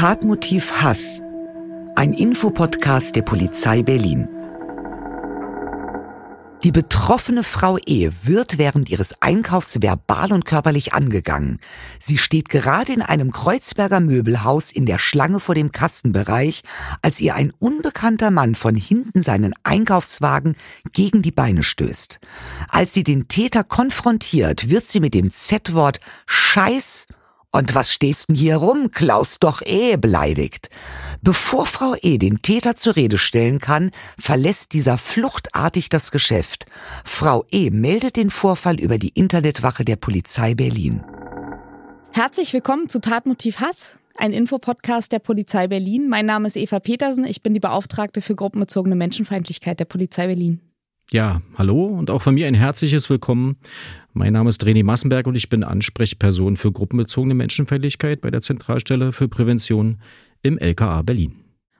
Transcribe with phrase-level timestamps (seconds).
[0.00, 1.20] Tatmotiv Hass.
[1.94, 4.30] Ein Infopodcast der Polizei Berlin.
[6.64, 8.10] Die betroffene Frau E.
[8.22, 11.58] wird während ihres Einkaufs verbal und körperlich angegangen.
[11.98, 16.62] Sie steht gerade in einem Kreuzberger Möbelhaus in der Schlange vor dem Kastenbereich,
[17.02, 20.56] als ihr ein unbekannter Mann von hinten seinen Einkaufswagen
[20.94, 22.20] gegen die Beine stößt.
[22.70, 27.06] Als sie den Täter konfrontiert, wird sie mit dem Z-Wort Scheiß
[27.52, 28.90] und was stehst denn hier rum?
[28.90, 30.70] Klaus doch eh beleidigt.
[31.22, 32.18] Bevor Frau E.
[32.18, 36.66] den Täter zur Rede stellen kann, verlässt dieser fluchtartig das Geschäft.
[37.04, 37.70] Frau E.
[37.70, 41.04] meldet den Vorfall über die Internetwache der Polizei Berlin.
[42.12, 46.08] Herzlich willkommen zu Tatmotiv Hass, ein Infopodcast der Polizei Berlin.
[46.08, 50.60] Mein Name ist Eva Petersen, ich bin die Beauftragte für gruppenbezogene Menschenfeindlichkeit der Polizei Berlin.
[51.12, 53.56] Ja, hallo und auch von mir ein herzliches Willkommen.
[54.12, 59.10] Mein Name ist René Massenberg und ich bin Ansprechperson für gruppenbezogene Menschenfeindlichkeit bei der Zentralstelle
[59.12, 60.00] für Prävention
[60.42, 61.34] im LKA Berlin.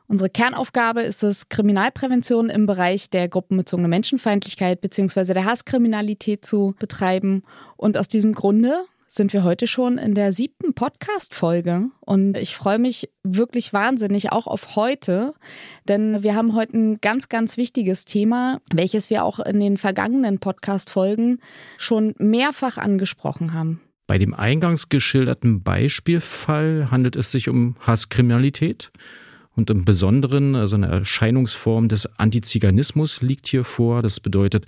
[0.09, 5.33] Unsere Kernaufgabe ist es, Kriminalprävention im Bereich der gruppenbezogenen Menschenfeindlichkeit bzw.
[5.33, 7.45] der Hasskriminalität zu betreiben.
[7.77, 11.91] Und aus diesem Grunde sind wir heute schon in der siebten Podcast-Folge.
[12.01, 15.35] Und ich freue mich wirklich wahnsinnig auch auf heute,
[15.89, 20.39] denn wir haben heute ein ganz, ganz wichtiges Thema, welches wir auch in den vergangenen
[20.39, 21.41] Podcast-Folgen
[21.77, 23.81] schon mehrfach angesprochen haben.
[24.07, 28.93] Bei dem eingangs geschilderten Beispielfall handelt es sich um Hasskriminalität.
[29.57, 34.03] Und im Besonderen, also eine Erscheinungsform des Antiziganismus liegt hier vor.
[34.03, 34.65] Das bedeutet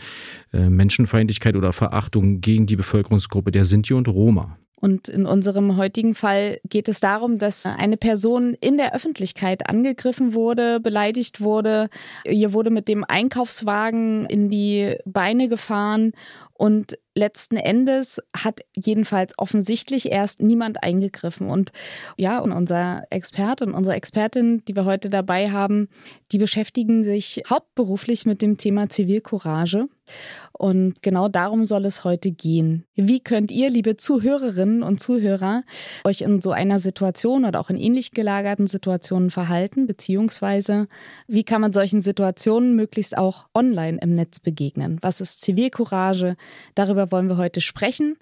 [0.53, 4.59] äh, Menschenfeindlichkeit oder Verachtung gegen die Bevölkerungsgruppe der Sinti und Roma.
[4.83, 10.35] Und in unserem heutigen Fall geht es darum, dass eine Person in der Öffentlichkeit angegriffen
[10.35, 11.89] wurde, beleidigt wurde.
[12.25, 16.15] Ihr wurde mit dem Einkaufswagen in die Beine gefahren
[16.55, 21.48] und letzten Endes hat jedenfalls offensichtlich erst niemand eingegriffen.
[21.48, 21.72] Und
[22.17, 25.89] ja, und unser Experte und unsere Expertin, die wir heute dabei haben,
[26.33, 29.89] die beschäftigen sich hauptberuflich mit dem Thema Zivilcourage.
[30.52, 32.85] Und genau darum soll es heute gehen.
[32.95, 35.62] Wie könnt ihr, liebe Zuhörerinnen und Zuhörer,
[36.05, 40.89] euch in so einer Situation oder auch in ähnlich gelagerten Situationen verhalten, beziehungsweise
[41.29, 44.98] wie kann man solchen Situationen möglichst auch online im Netz begegnen?
[45.01, 46.36] Was ist Zivilcourage?
[46.75, 48.17] Darüber wollen wir heute sprechen.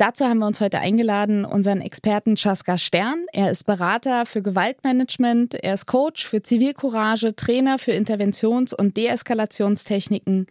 [0.00, 3.26] Dazu haben wir uns heute eingeladen, unseren Experten Chaska Stern.
[3.34, 10.46] Er ist Berater für Gewaltmanagement, er ist Coach für Zivilcourage, Trainer für Interventions- und Deeskalationstechniken,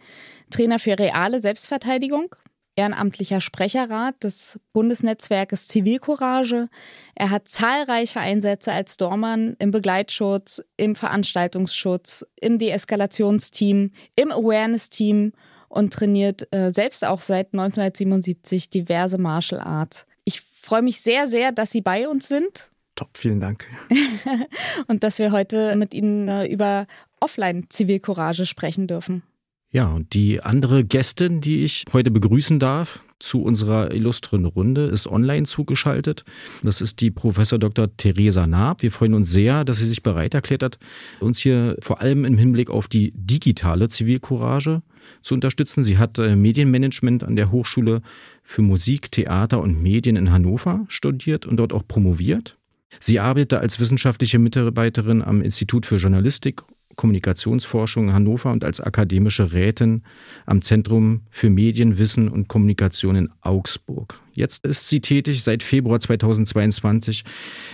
[0.50, 2.32] Trainer für reale Selbstverteidigung,
[2.76, 6.68] ehrenamtlicher Sprecherrat des Bundesnetzwerkes Zivilcourage.
[7.16, 15.32] Er hat zahlreiche Einsätze als Dormann im Begleitschutz, im Veranstaltungsschutz, im Deeskalationsteam, im Awareness-Team
[15.70, 20.04] und trainiert äh, selbst auch seit 1977 diverse Martial Arts.
[20.24, 22.70] Ich freue mich sehr, sehr, dass Sie bei uns sind.
[22.96, 23.66] Top, vielen Dank.
[24.88, 26.86] und dass wir heute mit Ihnen äh, über
[27.20, 29.22] Offline-Zivilcourage sprechen dürfen.
[29.70, 35.06] Ja, und die andere Gästin, die ich heute begrüßen darf zu unserer illustren Runde, ist
[35.06, 36.24] online zugeschaltet.
[36.64, 37.96] Das ist die Professor Dr.
[37.96, 38.82] Theresa Naab.
[38.82, 40.78] Wir freuen uns sehr, dass sie sich bereit erklärt hat,
[41.20, 44.82] uns hier vor allem im Hinblick auf die digitale Zivilcourage
[45.22, 45.84] zu unterstützen.
[45.84, 48.02] Sie hat äh, Medienmanagement an der Hochschule
[48.42, 52.56] für Musik, Theater und Medien in Hannover studiert und dort auch promoviert.
[52.98, 56.62] Sie arbeitete als wissenschaftliche Mitarbeiterin am Institut für Journalistik
[56.96, 60.02] Kommunikationsforschung Hannover und als akademische Rätin
[60.44, 64.20] am Zentrum für Medien, Wissen und Kommunikation in Augsburg.
[64.32, 67.24] Jetzt ist sie tätig seit Februar 2022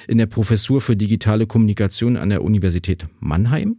[0.07, 3.79] in der Professur für digitale Kommunikation an der Universität Mannheim.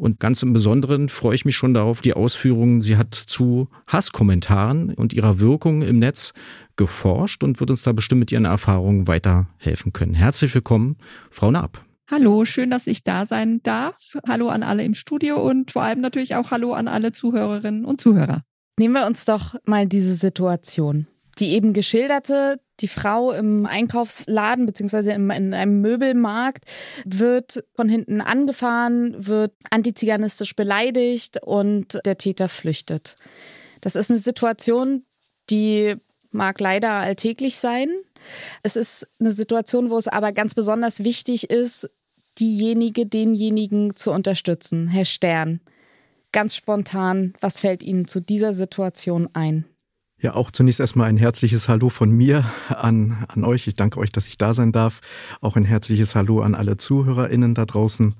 [0.00, 2.80] Und ganz im Besonderen freue ich mich schon darauf, die Ausführungen.
[2.80, 6.32] Sie hat zu Hasskommentaren und ihrer Wirkung im Netz
[6.76, 10.14] geforscht und wird uns da bestimmt mit ihren Erfahrungen weiterhelfen können.
[10.14, 10.96] Herzlich willkommen,
[11.30, 11.84] Frau Naab.
[12.10, 14.16] Hallo, schön, dass ich da sein darf.
[14.26, 18.00] Hallo an alle im Studio und vor allem natürlich auch Hallo an alle Zuhörerinnen und
[18.00, 18.42] Zuhörer.
[18.78, 21.08] Nehmen wir uns doch mal diese Situation.
[21.38, 26.64] Die eben geschilderte, die Frau im Einkaufsladen beziehungsweise in einem Möbelmarkt
[27.04, 33.16] wird von hinten angefahren, wird antiziganistisch beleidigt und der Täter flüchtet.
[33.80, 35.04] Das ist eine Situation,
[35.50, 35.96] die
[36.30, 37.88] mag leider alltäglich sein.
[38.62, 41.90] Es ist eine Situation, wo es aber ganz besonders wichtig ist,
[42.38, 44.88] diejenige, denjenigen zu unterstützen.
[44.88, 45.60] Herr Stern,
[46.32, 49.64] ganz spontan, was fällt Ihnen zu dieser Situation ein?
[50.22, 53.66] Ja, auch zunächst erstmal ein herzliches Hallo von mir an, an euch.
[53.66, 55.00] Ich danke euch, dass ich da sein darf.
[55.40, 58.14] Auch ein herzliches Hallo an alle ZuhörerInnen da draußen.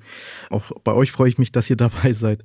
[0.48, 2.42] Auch bei euch freue ich mich, dass ihr dabei seid.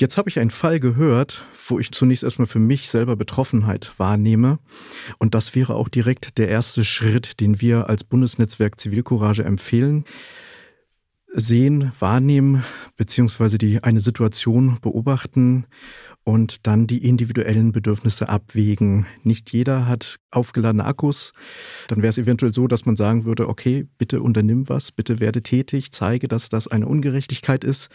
[0.00, 4.58] Jetzt habe ich einen Fall gehört, wo ich zunächst erstmal für mich selber Betroffenheit wahrnehme.
[5.18, 10.04] Und das wäre auch direkt der erste Schritt, den wir als Bundesnetzwerk Zivilcourage empfehlen
[11.34, 12.62] sehen, wahrnehmen,
[12.96, 15.66] beziehungsweise die eine Situation beobachten
[16.24, 19.06] und dann die individuellen Bedürfnisse abwägen.
[19.24, 21.32] Nicht jeder hat aufgeladene Akkus.
[21.88, 25.42] Dann wäre es eventuell so, dass man sagen würde, okay, bitte unternimm was, bitte werde
[25.42, 27.88] tätig, zeige, dass das eine Ungerechtigkeit ist.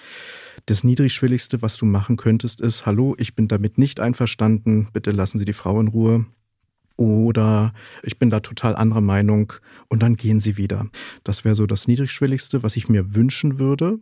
[0.65, 5.39] Das Niedrigschwelligste, was du machen könntest, ist, hallo, ich bin damit nicht einverstanden, bitte lassen
[5.39, 6.25] Sie die Frau in Ruhe.
[6.97, 9.53] Oder ich bin da total anderer Meinung
[9.87, 10.87] und dann gehen sie wieder.
[11.23, 13.99] Das wäre so das Niedrigschwelligste, was ich mir wünschen würde.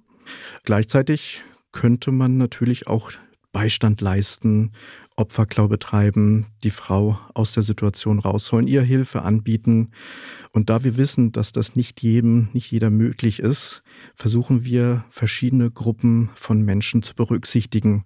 [0.63, 1.43] Gleichzeitig
[1.73, 3.11] könnte man natürlich auch
[3.55, 4.73] Beistand leisten,
[5.15, 9.91] Opferklau betreiben, die Frau aus der Situation rausholen, ihr Hilfe anbieten.
[10.51, 13.81] Und da wir wissen, dass das nicht jedem, nicht jeder möglich ist,
[14.13, 18.03] versuchen wir verschiedene Gruppen von Menschen zu berücksichtigen.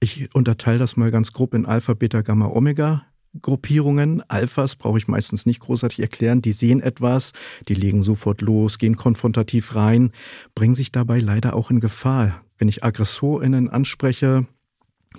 [0.00, 3.04] Ich unterteile das mal ganz grob in Alpha, Beta, Gamma, Omega.
[3.42, 7.32] Gruppierungen, Alphas brauche ich meistens nicht großartig erklären, die sehen etwas,
[7.68, 10.10] die legen sofort los, gehen konfrontativ rein,
[10.54, 12.40] bringen sich dabei leider auch in Gefahr.
[12.56, 14.46] Wenn ich AggressorInnen anspreche,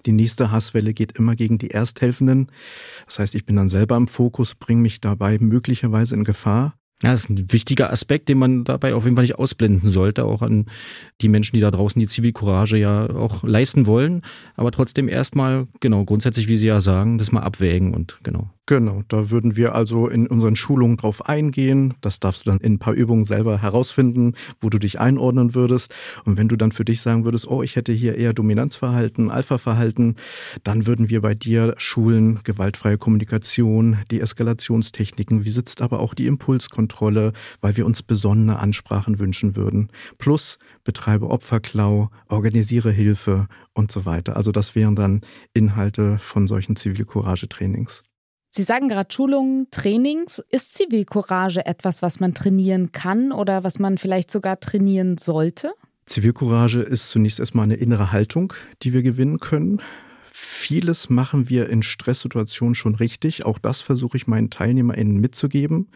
[0.05, 2.51] die nächste Hasswelle geht immer gegen die Ersthelfenden.
[3.05, 6.75] Das heißt, ich bin dann selber im Fokus, bringe mich dabei möglicherweise in Gefahr.
[7.03, 10.25] Ja, das ist ein wichtiger Aspekt, den man dabei auf jeden Fall nicht ausblenden sollte,
[10.25, 10.65] auch an
[11.21, 14.23] die Menschen, die da draußen die Zivilcourage ja auch leisten wollen,
[14.55, 18.49] aber trotzdem erstmal, genau, grundsätzlich, wie Sie ja sagen, das mal abwägen und genau.
[18.69, 21.93] Genau, da würden wir also in unseren Schulungen drauf eingehen.
[22.01, 25.95] Das darfst du dann in ein paar Übungen selber herausfinden, wo du dich einordnen würdest.
[26.25, 30.17] Und wenn du dann für dich sagen würdest, oh, ich hätte hier eher Dominanzverhalten, Alpha-Verhalten,
[30.65, 35.45] dann würden wir bei dir schulen, gewaltfreie Kommunikation, Deeskalationstechniken.
[35.45, 37.31] Wie sitzt aber auch die Impulskontrolle,
[37.61, 39.93] weil wir uns besondere Ansprachen wünschen würden.
[40.17, 44.35] Plus betreibe Opferklau, organisiere Hilfe und so weiter.
[44.35, 45.21] Also das wären dann
[45.53, 48.03] Inhalte von solchen Zivilcourage-Trainings.
[48.49, 50.39] Sie sagen gerade Schulungen, Trainings.
[50.49, 55.73] Ist Zivilcourage etwas, was man trainieren kann oder was man vielleicht sogar trainieren sollte?
[56.05, 58.53] Zivilcourage ist zunächst erstmal eine innere Haltung,
[58.83, 59.81] die wir gewinnen können.
[60.39, 63.43] Vieles machen wir in Stresssituationen schon richtig.
[63.43, 65.87] Auch das versuche ich meinen TeilnehmerInnen mitzugeben.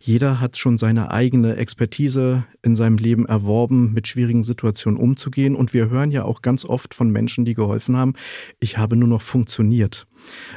[0.00, 5.54] Jeder hat schon seine eigene Expertise in seinem Leben erworben, mit schwierigen Situationen umzugehen.
[5.54, 8.14] Und wir hören ja auch ganz oft von Menschen, die geholfen haben,
[8.58, 10.06] ich habe nur noch funktioniert.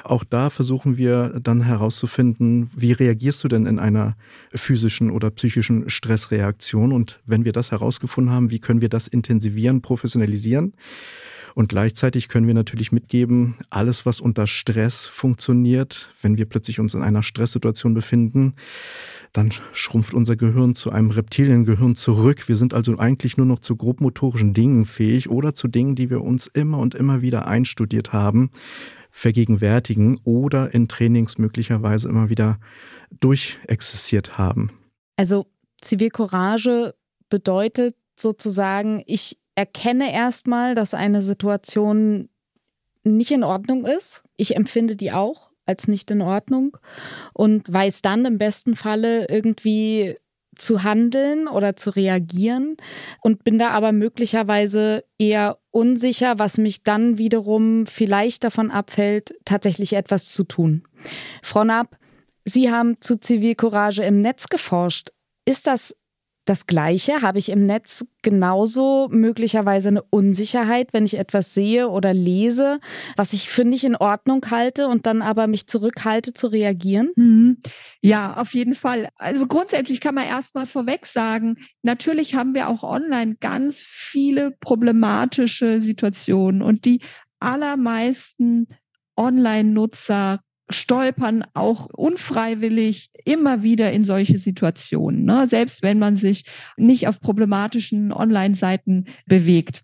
[0.05, 4.15] Auch da versuchen wir dann herauszufinden, wie reagierst du denn in einer
[4.55, 6.93] physischen oder psychischen Stressreaktion?
[6.93, 10.75] Und wenn wir das herausgefunden haben, wie können wir das intensivieren, professionalisieren?
[11.57, 16.93] Und gleichzeitig können wir natürlich mitgeben, alles, was unter Stress funktioniert, wenn wir plötzlich uns
[16.93, 18.53] in einer Stresssituation befinden,
[19.33, 22.47] dann schrumpft unser Gehirn zu einem Reptiliengehirn zurück.
[22.47, 26.21] Wir sind also eigentlich nur noch zu grobmotorischen Dingen fähig oder zu Dingen, die wir
[26.21, 28.51] uns immer und immer wieder einstudiert haben,
[29.09, 32.59] vergegenwärtigen oder in Trainings möglicherweise immer wieder
[33.19, 34.69] durchexistiert haben.
[35.15, 35.47] Also
[35.81, 36.93] Zivilcourage
[37.29, 42.29] bedeutet sozusagen, ich erkenne erstmal, dass eine Situation
[43.03, 44.23] nicht in Ordnung ist.
[44.35, 46.77] Ich empfinde die auch als nicht in Ordnung
[47.33, 50.15] und weiß dann im besten Falle irgendwie
[50.55, 52.77] zu handeln oder zu reagieren
[53.21, 59.93] und bin da aber möglicherweise eher unsicher, was mich dann wiederum vielleicht davon abfällt, tatsächlich
[59.93, 60.83] etwas zu tun.
[61.41, 61.97] Frau Naab,
[62.45, 65.09] Sie haben zu Zivilcourage im Netz geforscht.
[65.45, 65.95] Ist das
[66.49, 67.21] das Gleiche?
[67.21, 72.79] Habe ich im Netz genauso möglicherweise eine Unsicherheit, wenn ich etwas sehe oder lese,
[73.15, 77.11] was ich für nicht in Ordnung halte und dann aber mich zurückhalte zu reagieren?
[77.15, 77.57] Mhm.
[78.01, 79.09] Ja, auf jeden Fall.
[79.17, 85.81] Also grundsätzlich kann man erstmal vorweg sagen, natürlich haben wir auch online ganz viele problematische
[85.81, 87.01] Situationen und die
[87.39, 88.67] allermeisten
[89.15, 95.47] Online-Nutzer stolpern auch unfreiwillig immer wieder in solche Situationen, ne?
[95.49, 96.45] selbst wenn man sich
[96.75, 99.83] nicht auf problematischen Online-Seiten bewegt.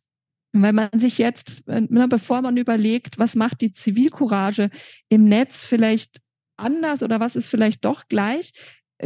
[0.52, 4.70] Wenn man sich jetzt, ne, bevor man überlegt, was macht die Zivilcourage
[5.10, 6.20] im Netz vielleicht
[6.58, 8.52] anders oder was ist vielleicht doch gleich,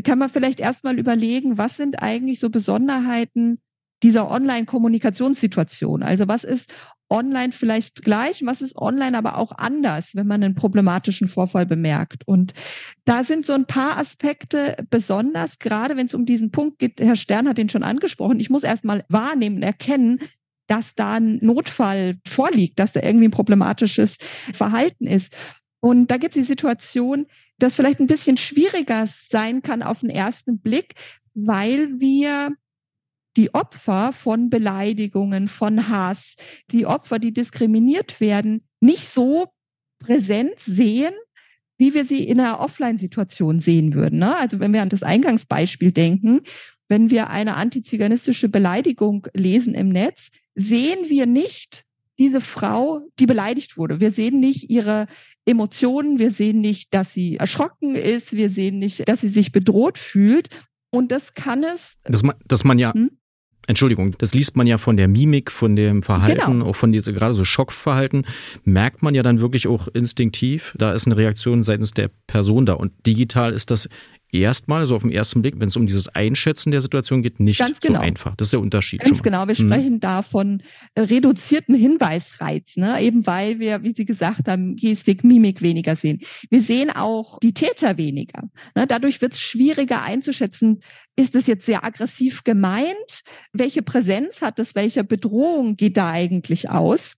[0.03, 3.59] kann man vielleicht erstmal überlegen, was sind eigentlich so Besonderheiten
[4.03, 6.03] dieser Online-Kommunikationssituation?
[6.03, 6.73] Also was ist
[7.09, 12.27] online vielleicht gleich, was ist online aber auch anders, wenn man einen problematischen Vorfall bemerkt.
[12.27, 12.53] Und
[13.05, 17.15] da sind so ein paar Aspekte besonders, gerade wenn es um diesen Punkt geht, Herr
[17.15, 20.19] Stern hat den schon angesprochen, ich muss erstmal wahrnehmen, erkennen,
[20.67, 24.17] dass da ein Notfall vorliegt, dass da irgendwie ein problematisches
[24.53, 25.35] Verhalten ist.
[25.79, 27.27] Und da gibt es die Situation,
[27.59, 30.95] dass vielleicht ein bisschen schwieriger sein kann auf den ersten Blick,
[31.33, 32.51] weil wir
[33.37, 36.35] die Opfer von Beleidigungen, von Hass,
[36.71, 39.47] die Opfer, die diskriminiert werden, nicht so
[39.99, 41.13] präsent sehen,
[41.77, 44.19] wie wir sie in einer Offline-Situation sehen würden.
[44.19, 44.35] Ne?
[44.35, 46.41] Also wenn wir an das Eingangsbeispiel denken,
[46.89, 51.83] wenn wir eine antiziganistische Beleidigung lesen im Netz, sehen wir nicht
[52.17, 53.99] diese Frau, die beleidigt wurde.
[53.99, 55.05] Wir sehen nicht ihre
[55.45, 59.99] Emotionen, wir sehen nicht, dass sie erschrocken ist, wir sehen nicht, dass sie sich bedroht
[59.99, 60.49] fühlt.
[60.89, 61.93] Und das kann es.
[62.03, 62.93] Dass man, dass man ja.
[62.93, 63.11] Hm?
[63.67, 66.67] Entschuldigung, das liest man ja von der Mimik, von dem Verhalten, genau.
[66.67, 68.25] auch von dieser gerade so Schockverhalten,
[68.63, 72.73] merkt man ja dann wirklich auch instinktiv, da ist eine Reaktion seitens der Person da.
[72.73, 73.89] Und digital ist das
[74.31, 77.59] erstmal, so auf den ersten Blick, wenn es um dieses Einschätzen der Situation geht, nicht
[77.81, 77.99] genau.
[77.99, 78.35] so einfach.
[78.35, 79.01] Das ist der Unterschied.
[79.01, 79.47] Ganz genau.
[79.47, 79.67] Wir mhm.
[79.67, 80.61] sprechen da von
[80.95, 83.01] äh, reduzierten Hinweisreiz, ne?
[83.01, 86.19] eben weil wir, wie Sie gesagt haben, Gestik, Mimik weniger sehen.
[86.49, 88.43] Wir sehen auch die Täter weniger.
[88.75, 88.87] Ne?
[88.87, 90.81] Dadurch wird es schwieriger einzuschätzen,
[91.15, 93.23] ist es jetzt sehr aggressiv gemeint?
[93.51, 94.75] Welche Präsenz hat es?
[94.75, 97.15] Welche Bedrohung geht da eigentlich aus?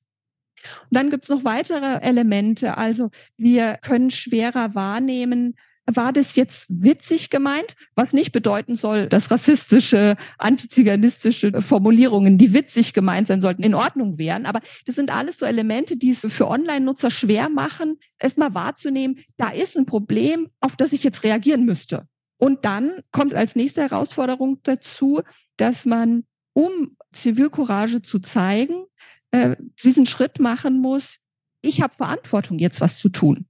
[0.90, 2.78] Und dann gibt es noch weitere Elemente.
[2.78, 5.56] Also wir können schwerer wahrnehmen,
[5.96, 12.94] war das jetzt witzig gemeint, was nicht bedeuten soll, dass rassistische, antiziganistische Formulierungen, die witzig
[12.94, 14.46] gemeint sein sollten, in Ordnung wären.
[14.46, 19.50] Aber das sind alles so Elemente, die es für Online-Nutzer schwer machen, erstmal wahrzunehmen, da
[19.50, 22.08] ist ein Problem, auf das ich jetzt reagieren müsste.
[22.38, 25.22] Und dann kommt als nächste Herausforderung dazu,
[25.58, 28.86] dass man, um Zivilcourage zu zeigen,
[29.32, 31.18] äh, diesen Schritt machen muss,
[31.62, 33.49] ich habe Verantwortung, jetzt was zu tun.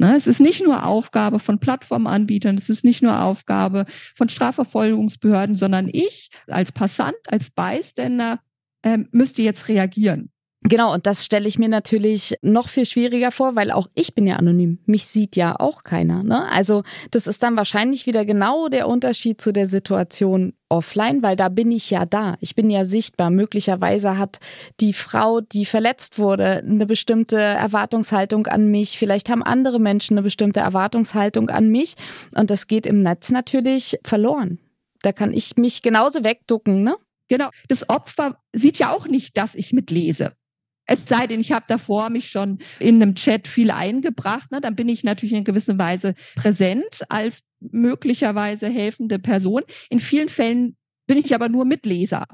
[0.00, 3.84] Ne, es ist nicht nur Aufgabe von Plattformanbietern, es ist nicht nur Aufgabe
[4.16, 8.40] von Strafverfolgungsbehörden, sondern ich als Passant, als Bystander
[8.82, 10.30] ähm, müsste jetzt reagieren.
[10.62, 14.26] Genau, und das stelle ich mir natürlich noch viel schwieriger vor, weil auch ich bin
[14.26, 14.78] ja anonym.
[14.84, 16.22] Mich sieht ja auch keiner.
[16.22, 16.46] Ne?
[16.50, 21.48] Also das ist dann wahrscheinlich wieder genau der Unterschied zu der Situation offline, weil da
[21.48, 22.36] bin ich ja da.
[22.40, 23.30] Ich bin ja sichtbar.
[23.30, 24.38] Möglicherweise hat
[24.80, 28.98] die Frau, die verletzt wurde, eine bestimmte Erwartungshaltung an mich.
[28.98, 31.94] Vielleicht haben andere Menschen eine bestimmte Erwartungshaltung an mich.
[32.36, 34.58] Und das geht im Netz natürlich verloren.
[35.00, 36.96] Da kann ich mich genauso wegducken, ne?
[37.28, 37.48] Genau.
[37.68, 40.32] Das Opfer sieht ja auch nicht, dass ich mitlese.
[40.90, 44.50] Es sei denn, ich habe davor mich schon in einem Chat viel eingebracht.
[44.50, 44.60] Ne?
[44.60, 49.62] Dann bin ich natürlich in gewisser Weise präsent als möglicherweise helfende Person.
[49.88, 52.24] In vielen Fällen bin ich aber nur Mitleser.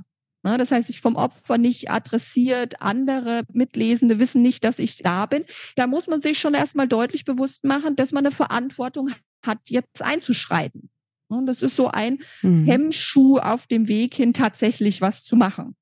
[0.42, 0.56] Ne?
[0.56, 5.44] Das heißt, ich vom Opfer nicht adressiert, andere Mitlesende wissen nicht, dass ich da bin.
[5.74, 9.10] Da muss man sich schon erstmal deutlich bewusst machen, dass man eine Verantwortung
[9.44, 10.88] hat, jetzt einzuschreiten.
[11.28, 12.64] Und das ist so ein mhm.
[12.64, 15.76] Hemmschuh auf dem Weg hin, tatsächlich was zu machen.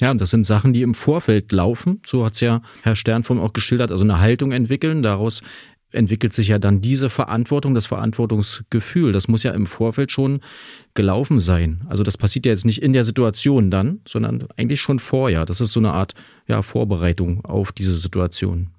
[0.00, 2.00] Ja, und das sind Sachen, die im Vorfeld laufen.
[2.06, 3.92] So hat's ja Herr Stern von auch geschildert.
[3.92, 5.02] Also eine Haltung entwickeln.
[5.02, 5.42] Daraus
[5.92, 9.12] entwickelt sich ja dann diese Verantwortung, das Verantwortungsgefühl.
[9.12, 10.40] Das muss ja im Vorfeld schon
[10.94, 11.82] gelaufen sein.
[11.88, 15.44] Also das passiert ja jetzt nicht in der Situation dann, sondern eigentlich schon vorher.
[15.44, 16.14] Das ist so eine Art
[16.46, 18.70] ja, Vorbereitung auf diese Situation.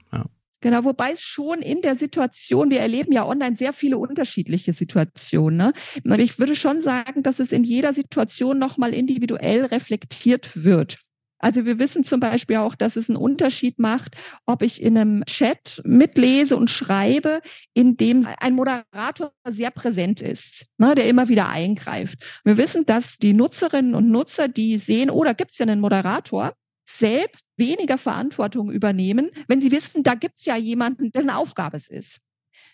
[0.62, 5.74] Genau, wobei es schon in der Situation, wir erleben ja online sehr viele unterschiedliche Situationen.
[6.04, 6.24] Ne?
[6.24, 11.00] Ich würde schon sagen, dass es in jeder Situation nochmal individuell reflektiert wird.
[11.41, 15.25] Also wir wissen zum Beispiel auch, dass es einen Unterschied macht, ob ich in einem
[15.25, 17.41] Chat mitlese und schreibe,
[17.74, 22.24] in dem ein Moderator sehr präsent ist, ne, der immer wieder eingreift.
[22.43, 25.81] Wir wissen, dass die Nutzerinnen und Nutzer, die sehen, oh, da gibt es ja einen
[25.81, 26.53] Moderator,
[26.88, 31.89] selbst weniger Verantwortung übernehmen, wenn sie wissen, da gibt es ja jemanden, dessen Aufgabe es
[31.89, 32.17] ist.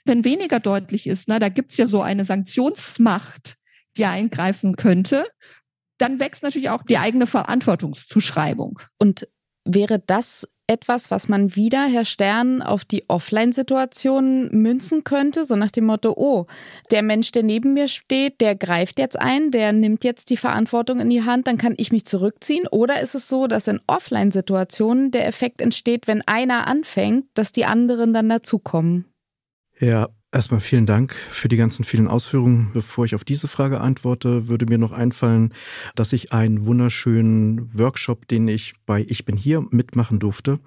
[0.05, 3.55] Wenn weniger deutlich ist, na, da gibt es ja so eine Sanktionsmacht,
[3.97, 5.25] die eingreifen könnte,
[5.98, 8.80] dann wächst natürlich auch die eigene Verantwortungszuschreibung.
[9.00, 9.27] Und
[9.66, 15.72] wäre das etwas, was man wieder, Herr Stern, auf die Offline-Situation münzen könnte, so nach
[15.72, 16.46] dem Motto, oh,
[16.92, 21.00] der Mensch, der neben mir steht, der greift jetzt ein, der nimmt jetzt die Verantwortung
[21.00, 22.68] in die Hand, dann kann ich mich zurückziehen?
[22.68, 27.66] Oder ist es so, dass in Offline-Situationen der Effekt entsteht, wenn einer anfängt, dass die
[27.66, 29.06] anderen dann dazukommen?
[29.80, 32.72] Ja, Erstmal vielen Dank für die ganzen vielen Ausführungen.
[32.74, 35.53] Bevor ich auf diese Frage antworte, würde mir noch einfallen,
[35.96, 40.60] dass ich einen wunderschönen Workshop, den ich bei Ich bin hier mitmachen durfte.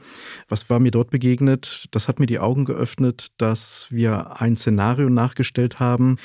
[0.49, 1.89] Was war mir dort begegnet?
[1.91, 6.17] Das hat mir die Augen geöffnet, dass wir ein Szenario nachgestellt haben,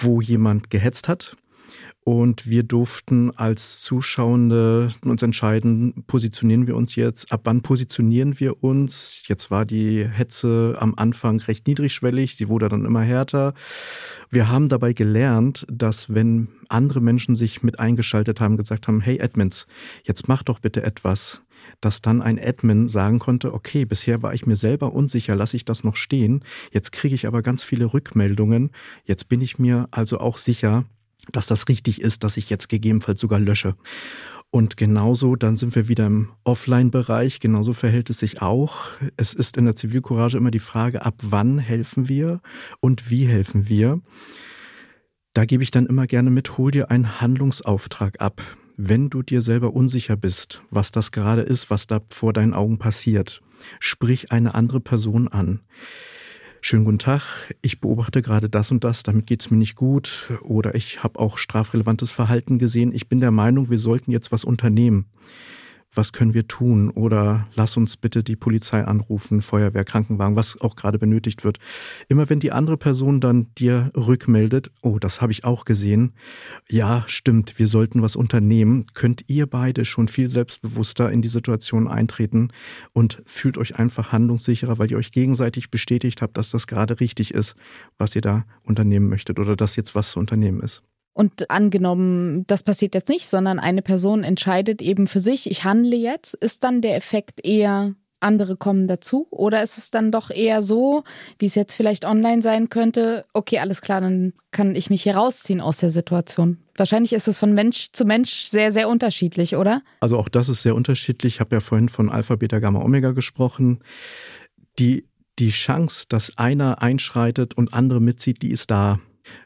[0.00, 1.36] wo jemand gehetzt hat
[2.04, 8.64] und wir durften als Zuschauende uns entscheiden, positionieren wir uns jetzt, ab wann positionieren wir
[8.64, 9.22] uns.
[9.28, 13.54] Jetzt war die Hetze am Anfang recht niedrigschwellig, sie wurde dann immer härter.
[14.30, 19.22] Wir haben dabei gelernt, dass wenn andere Menschen sich mit eingeschaltet haben, gesagt haben, hey
[19.22, 19.66] Admins,
[20.02, 21.42] jetzt mach doch bitte etwas,
[21.80, 25.64] dass dann ein Admin sagen konnte, okay, bisher war ich mir selber unsicher, lasse ich
[25.64, 26.42] das noch stehen,
[26.72, 28.72] jetzt kriege ich aber ganz viele Rückmeldungen,
[29.04, 30.84] jetzt bin ich mir also auch sicher,
[31.30, 33.76] dass das richtig ist, dass ich jetzt gegebenenfalls sogar lösche.
[34.50, 38.88] Und genauso, dann sind wir wieder im Offline-Bereich, genauso verhält es sich auch.
[39.16, 42.42] Es ist in der Zivilcourage immer die Frage, ab wann helfen wir
[42.80, 44.02] und wie helfen wir.
[45.32, 48.42] Da gebe ich dann immer gerne mit, hol dir einen Handlungsauftrag ab.
[48.76, 52.78] Wenn du dir selber unsicher bist, was das gerade ist, was da vor deinen Augen
[52.78, 53.40] passiert,
[53.80, 55.60] sprich eine andere Person an.
[56.64, 60.30] Schönen guten Tag, ich beobachte gerade das und das, damit geht's mir nicht gut.
[60.42, 62.94] Oder ich habe auch strafrelevantes Verhalten gesehen.
[62.94, 65.06] Ich bin der Meinung, wir sollten jetzt was unternehmen
[65.94, 66.90] was können wir tun?
[66.90, 71.58] Oder lass uns bitte die Polizei anrufen, Feuerwehr, Krankenwagen, was auch gerade benötigt wird.
[72.08, 76.12] Immer wenn die andere Person dann dir rückmeldet, oh, das habe ich auch gesehen,
[76.68, 81.88] ja, stimmt, wir sollten was unternehmen, könnt ihr beide schon viel selbstbewusster in die Situation
[81.88, 82.48] eintreten
[82.92, 87.34] und fühlt euch einfach handlungssicherer, weil ihr euch gegenseitig bestätigt habt, dass das gerade richtig
[87.34, 87.54] ist,
[87.98, 90.82] was ihr da unternehmen möchtet oder dass jetzt was zu unternehmen ist.
[91.14, 95.96] Und angenommen, das passiert jetzt nicht, sondern eine Person entscheidet eben für sich, ich handle
[95.96, 99.26] jetzt, ist dann der Effekt eher, andere kommen dazu?
[99.30, 101.04] Oder ist es dann doch eher so,
[101.38, 105.16] wie es jetzt vielleicht online sein könnte, okay, alles klar, dann kann ich mich hier
[105.16, 106.58] rausziehen aus der Situation?
[106.76, 109.82] Wahrscheinlich ist es von Mensch zu Mensch sehr, sehr unterschiedlich, oder?
[110.00, 111.34] Also auch das ist sehr unterschiedlich.
[111.34, 113.80] Ich habe ja vorhin von Alpha, Beta, Gamma, Omega gesprochen.
[114.78, 115.06] Die,
[115.38, 119.00] die Chance, dass einer einschreitet und andere mitzieht, die ist da.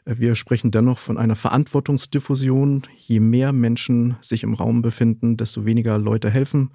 [0.05, 2.83] Wir sprechen dennoch von einer Verantwortungsdiffusion.
[2.97, 6.71] Je mehr Menschen sich im Raum befinden, desto weniger Leute helfen.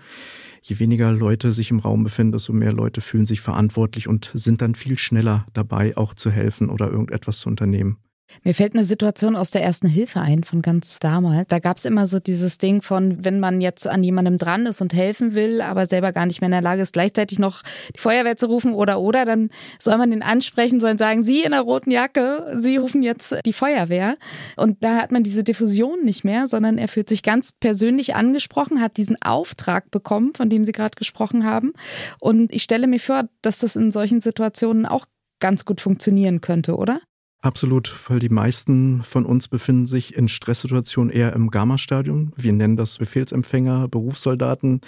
[0.62, 4.62] Je weniger Leute sich im Raum befinden, desto mehr Leute fühlen sich verantwortlich und sind
[4.62, 7.98] dann viel schneller dabei, auch zu helfen oder irgendetwas zu unternehmen.
[8.44, 11.48] Mir fällt eine Situation aus der ersten Hilfe ein von ganz damals.
[11.48, 14.80] Da gab es immer so dieses Ding von, wenn man jetzt an jemandem dran ist
[14.80, 17.62] und helfen will, aber selber gar nicht mehr in der Lage ist, gleichzeitig noch
[17.94, 21.52] die Feuerwehr zu rufen oder oder, dann soll man den ansprechen, soll sagen, Sie in
[21.52, 24.16] der roten Jacke, Sie rufen jetzt die Feuerwehr.
[24.56, 28.80] Und da hat man diese Diffusion nicht mehr, sondern er fühlt sich ganz persönlich angesprochen,
[28.80, 31.72] hat diesen Auftrag bekommen, von dem Sie gerade gesprochen haben.
[32.20, 35.06] Und ich stelle mir vor, dass das in solchen Situationen auch
[35.40, 37.00] ganz gut funktionieren könnte, oder?
[37.42, 42.32] Absolut, weil die meisten von uns befinden sich in Stresssituationen eher im Gamma-Stadium.
[42.36, 44.80] Wir nennen das Befehlsempfänger, Berufssoldaten,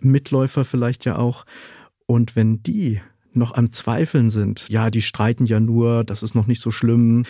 [0.00, 1.44] Mitläufer vielleicht ja auch.
[2.06, 3.00] Und wenn die
[3.32, 4.66] noch am Zweifeln sind.
[4.68, 7.24] Ja, die streiten ja nur, das ist noch nicht so schlimm.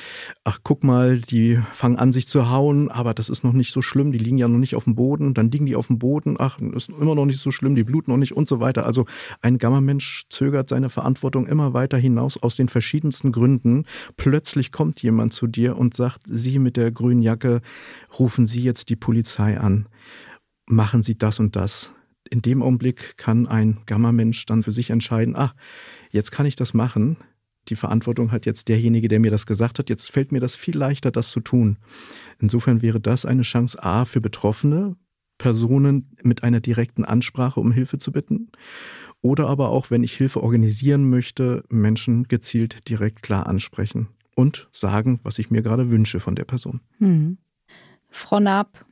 [0.44, 3.82] Ach, guck mal, die fangen an, sich zu hauen, aber das ist noch nicht so
[3.82, 4.12] schlimm.
[4.12, 6.36] Die liegen ja noch nicht auf dem Boden, dann liegen die auf dem Boden.
[6.38, 8.86] Ach, ist immer noch nicht so schlimm, die bluten noch nicht und so weiter.
[8.86, 9.06] Also
[9.42, 13.84] ein Gamma-Mensch zögert seine Verantwortung immer weiter hinaus aus den verschiedensten Gründen.
[14.16, 17.60] Plötzlich kommt jemand zu dir und sagt, Sie mit der grünen Jacke,
[18.18, 19.86] rufen Sie jetzt die Polizei an.
[20.66, 21.92] Machen Sie das und das
[22.30, 25.54] in dem Augenblick kann ein Gamma-Mensch dann für sich entscheiden, ach,
[26.10, 27.16] jetzt kann ich das machen.
[27.68, 29.90] Die Verantwortung hat jetzt derjenige, der mir das gesagt hat.
[29.90, 31.76] Jetzt fällt mir das viel leichter, das zu tun.
[32.38, 34.96] Insofern wäre das eine Chance A für Betroffene,
[35.36, 38.50] Personen mit einer direkten Ansprache um Hilfe zu bitten.
[39.20, 45.20] Oder aber auch, wenn ich Hilfe organisieren möchte, Menschen gezielt direkt klar ansprechen und sagen,
[45.24, 46.80] was ich mir gerade wünsche von der Person.
[46.98, 47.38] Hm.
[48.08, 48.86] Frau Naab,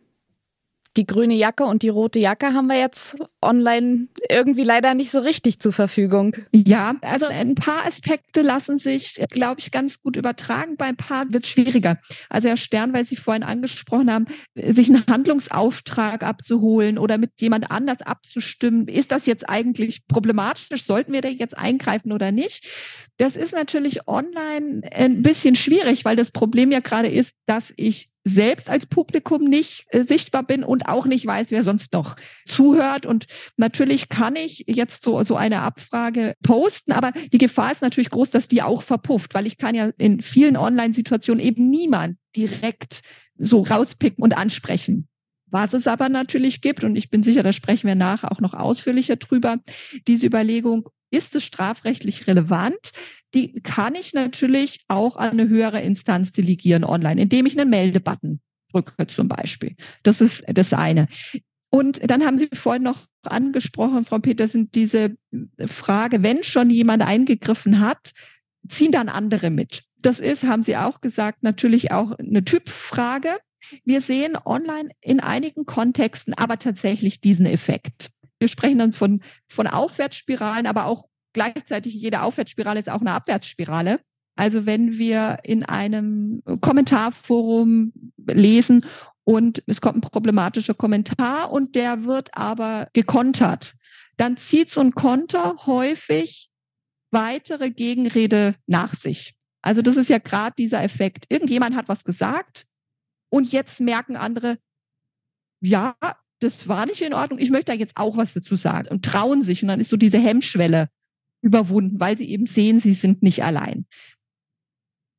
[0.97, 5.21] die grüne Jacke und die rote Jacke haben wir jetzt online irgendwie leider nicht so
[5.21, 6.37] richtig zur Verfügung.
[6.53, 10.77] Ja, also ein paar Aspekte lassen sich, glaube ich, ganz gut übertragen.
[10.77, 11.99] Bei ein paar wird es schwieriger.
[12.29, 17.71] Also Herr Stern, weil Sie vorhin angesprochen haben, sich einen Handlungsauftrag abzuholen oder mit jemand
[17.71, 20.85] anders abzustimmen, ist das jetzt eigentlich problematisch?
[20.85, 22.67] Sollten wir da jetzt eingreifen oder nicht?
[23.19, 28.11] Das ist natürlich online ein bisschen schwierig, weil das Problem ja gerade ist, dass ich
[28.29, 33.07] selbst als Publikum nicht äh, sichtbar bin und auch nicht weiß, wer sonst noch zuhört.
[33.07, 38.11] Und natürlich kann ich jetzt so, so eine Abfrage posten, aber die Gefahr ist natürlich
[38.11, 43.03] groß, dass die auch verpufft, weil ich kann ja in vielen Online-Situationen eben niemand direkt
[43.39, 45.07] so rauspicken und ansprechen.
[45.47, 48.55] Was es aber natürlich gibt, und ich bin sicher, da sprechen wir nachher auch noch
[48.55, 49.59] ausführlicher drüber,
[50.09, 52.91] diese Überlegung, ist es strafrechtlich relevant?
[53.37, 58.41] Die kann ich natürlich auch an eine höhere Instanz delegieren online, indem ich einen Meldebutton
[58.73, 59.77] drücke zum Beispiel.
[60.03, 61.07] Das ist das eine.
[61.69, 65.17] Und dann haben Sie vorhin noch angesprochen, Frau Petersen, diese
[65.67, 68.13] Frage, wenn schon jemand eingegriffen hat,
[68.69, 69.83] ziehen dann andere mit.
[70.01, 73.37] Das ist, haben Sie auch gesagt, natürlich auch eine Typfrage.
[73.85, 78.11] Wir sehen online in einigen Kontexten aber tatsächlich diesen Effekt.
[78.39, 84.01] Wir sprechen dann von, von Aufwärtsspiralen, aber auch gleichzeitig jede Aufwärtsspirale ist auch eine Abwärtsspirale.
[84.37, 87.93] Also wenn wir in einem Kommentarforum
[88.27, 88.87] lesen
[89.25, 93.75] und es kommt ein problematischer Kommentar und der wird aber gekontert,
[94.17, 96.49] dann zieht so ein Konter häufig
[97.11, 99.35] weitere Gegenrede nach sich.
[99.61, 101.27] Also das ist ja gerade dieser Effekt.
[101.29, 102.65] Irgendjemand hat was gesagt
[103.29, 104.57] und jetzt merken andere,
[105.61, 105.97] ja,
[106.39, 109.43] das war nicht in Ordnung, ich möchte da jetzt auch was dazu sagen und trauen
[109.43, 109.61] sich.
[109.63, 110.89] Und dann ist so diese Hemmschwelle
[111.47, 113.87] überwunden, weil sie eben sehen, sie sind nicht allein.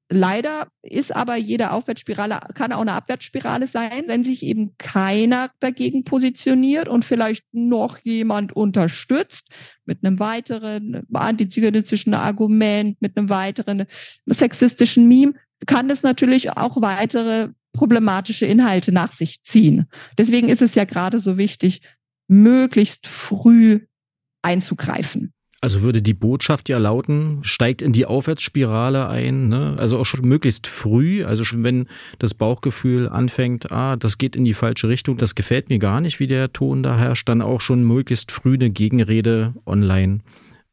[0.10, 6.06] Leider ist aber jede Aufwärtsspirale, kann auch eine Abwärtsspirale sein, wenn sich eben keiner dagegen
[6.06, 9.50] positioniert und vielleicht noch jemand unterstützt
[9.86, 13.86] mit einem weiteren antiziganistischen Argument, mit einem weiteren
[14.26, 15.34] sexistischen Meme,
[15.66, 19.88] kann das natürlich auch weitere problematische Inhalte nach sich ziehen.
[20.18, 21.82] Deswegen ist es ja gerade so wichtig,
[22.30, 23.82] möglichst früh
[24.42, 25.34] einzugreifen.
[25.60, 29.76] Also würde die Botschaft ja lauten, steigt in die Aufwärtsspirale ein, ne?
[29.80, 31.88] also auch schon möglichst früh, also schon wenn
[32.20, 36.20] das Bauchgefühl anfängt, ah, das geht in die falsche Richtung, das gefällt mir gar nicht,
[36.20, 40.20] wie der Ton da herrscht, dann auch schon möglichst früh eine Gegenrede online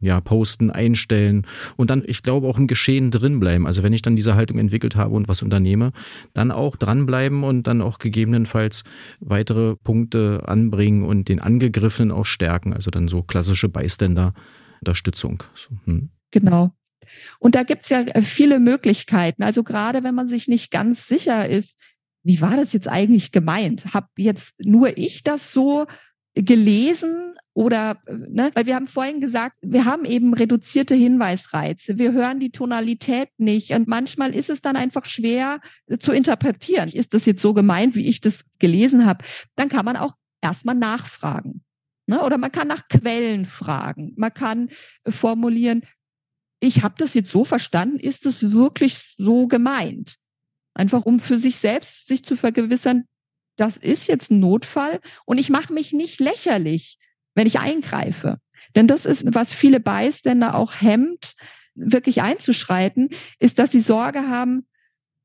[0.01, 3.67] ja, posten, einstellen und dann, ich glaube, auch im Geschehen drinbleiben.
[3.67, 5.93] Also wenn ich dann diese Haltung entwickelt habe und was unternehme,
[6.35, 8.85] dann auch dranbleiben und dann auch gegebenenfalls
[9.21, 12.75] weitere Punkte anbringen und den Angegriffenen auch stärken.
[12.75, 14.35] Also dann so klassische Bystander
[14.85, 15.43] Unterstützung.
[15.55, 16.11] So, hm.
[16.31, 16.73] Genau.
[17.39, 19.43] Und da gibt es ja äh, viele Möglichkeiten.
[19.43, 21.79] Also gerade wenn man sich nicht ganz sicher ist,
[22.23, 23.95] wie war das jetzt eigentlich gemeint?
[23.95, 25.87] Hab jetzt nur ich das so
[26.35, 31.99] gelesen oder, äh, ne, weil wir haben vorhin gesagt, wir haben eben reduzierte Hinweisreize.
[31.99, 33.71] Wir hören die Tonalität nicht.
[33.71, 36.89] Und manchmal ist es dann einfach schwer äh, zu interpretieren.
[36.89, 39.25] Ist das jetzt so gemeint, wie ich das gelesen habe?
[39.57, 41.64] Dann kann man auch erstmal nachfragen.
[42.07, 42.23] Ne?
[42.23, 44.13] Oder man kann nach Quellen fragen.
[44.17, 44.69] Man kann
[45.05, 45.83] äh, formulieren,
[46.61, 50.17] ich habe das jetzt so verstanden, ist es wirklich so gemeint?
[50.75, 53.05] Einfach um für sich selbst sich zu vergewissern,
[53.57, 56.99] das ist jetzt ein Notfall und ich mache mich nicht lächerlich,
[57.35, 58.39] wenn ich eingreife.
[58.75, 61.35] Denn das ist, was viele Beiständer auch hemmt,
[61.75, 64.67] wirklich einzuschreiten, ist, dass sie Sorge haben,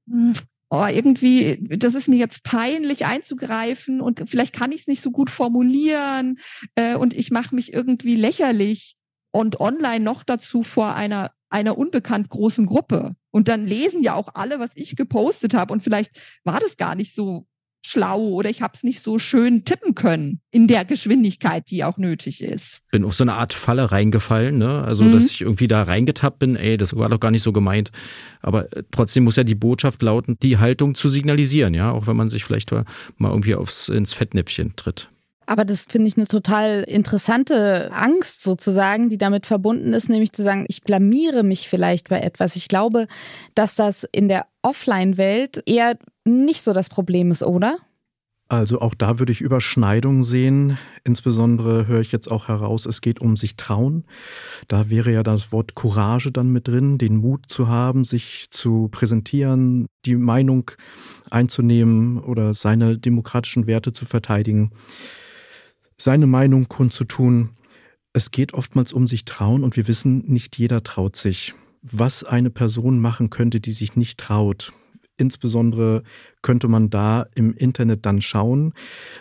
[0.07, 0.33] hm,
[0.69, 5.11] oh, irgendwie, das ist mir jetzt peinlich einzugreifen und vielleicht kann ich es nicht so
[5.11, 6.39] gut formulieren
[6.75, 8.95] äh, und ich mache mich irgendwie lächerlich
[9.31, 13.15] und online noch dazu vor einer einer unbekannt großen Gruppe.
[13.31, 15.73] Und dann lesen ja auch alle, was ich gepostet habe.
[15.73, 16.11] Und vielleicht
[16.43, 17.47] war das gar nicht so
[17.81, 21.97] schlau oder ich habe es nicht so schön tippen können in der Geschwindigkeit, die auch
[21.97, 22.81] nötig ist.
[22.91, 24.83] Bin auf so eine Art Falle reingefallen, ne?
[24.83, 25.13] Also, mhm.
[25.13, 27.91] dass ich irgendwie da reingetappt bin, ey, das war doch gar nicht so gemeint.
[28.41, 32.17] Aber äh, trotzdem muss ja die Botschaft lauten, die Haltung zu signalisieren, ja, auch wenn
[32.17, 32.85] man sich vielleicht mal
[33.21, 35.09] irgendwie aufs ins Fettnäpfchen tritt.
[35.49, 40.43] Aber das finde ich eine total interessante Angst sozusagen, die damit verbunden ist, nämlich zu
[40.43, 42.55] sagen, ich blamiere mich vielleicht bei etwas.
[42.55, 43.07] Ich glaube,
[43.55, 47.79] dass das in der Offline-Welt eher nicht so das Problem ist, oder?
[48.47, 50.77] Also auch da würde ich Überschneidungen sehen.
[51.03, 54.05] Insbesondere höre ich jetzt auch heraus, es geht um sich trauen.
[54.67, 58.87] Da wäre ja das Wort Courage dann mit drin, den Mut zu haben, sich zu
[58.91, 60.69] präsentieren, die Meinung
[61.31, 64.69] einzunehmen oder seine demokratischen Werte zu verteidigen,
[65.99, 67.51] seine Meinung kundzutun.
[68.13, 71.53] Es geht oftmals um sich trauen und wir wissen, nicht jeder traut sich.
[71.81, 74.73] Was eine Person machen könnte, die sich nicht traut,
[75.19, 76.03] Insbesondere
[76.41, 78.73] könnte man da im Internet dann schauen.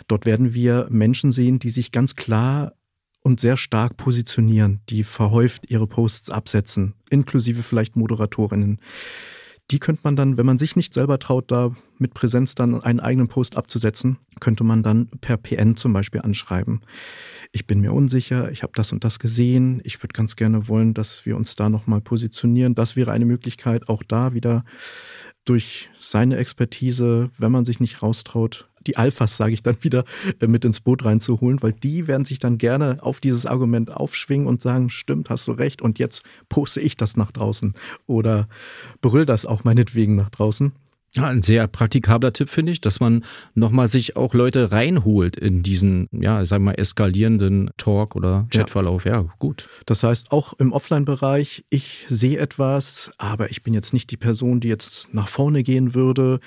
[0.07, 2.73] Dort werden wir Menschen sehen, die sich ganz klar
[3.21, 8.79] und sehr stark positionieren, die verhäuft ihre Posts absetzen, inklusive vielleicht Moderatorinnen.
[9.71, 12.99] Die könnte man dann, wenn man sich nicht selber traut, da mit Präsenz dann einen
[12.99, 16.81] eigenen Post abzusetzen, könnte man dann per PN zum Beispiel anschreiben.
[17.51, 20.93] Ich bin mir unsicher, ich habe das und das gesehen, ich würde ganz gerne wollen,
[20.93, 22.75] dass wir uns da nochmal positionieren.
[22.75, 24.63] Das wäre eine Möglichkeit, auch da wieder
[25.45, 30.03] durch seine Expertise, wenn man sich nicht raustraut, die Alphas, sage ich dann wieder,
[30.39, 34.47] äh, mit ins Boot reinzuholen, weil die werden sich dann gerne auf dieses Argument aufschwingen
[34.47, 37.73] und sagen, stimmt, hast du recht und jetzt poste ich das nach draußen
[38.07, 38.47] oder
[39.01, 40.71] brüll das auch meinetwegen nach draußen.
[41.17, 46.07] Ein sehr praktikabler Tipp finde ich, dass man nochmal sich auch Leute reinholt in diesen,
[46.11, 49.05] ja, sagen wir mal, eskalierenden Talk oder Chatverlauf.
[49.05, 49.21] Ja.
[49.21, 49.67] ja, gut.
[49.87, 54.59] Das heißt, auch im Offline-Bereich, ich sehe etwas, aber ich bin jetzt nicht die Person,
[54.59, 56.39] die jetzt nach vorne gehen würde.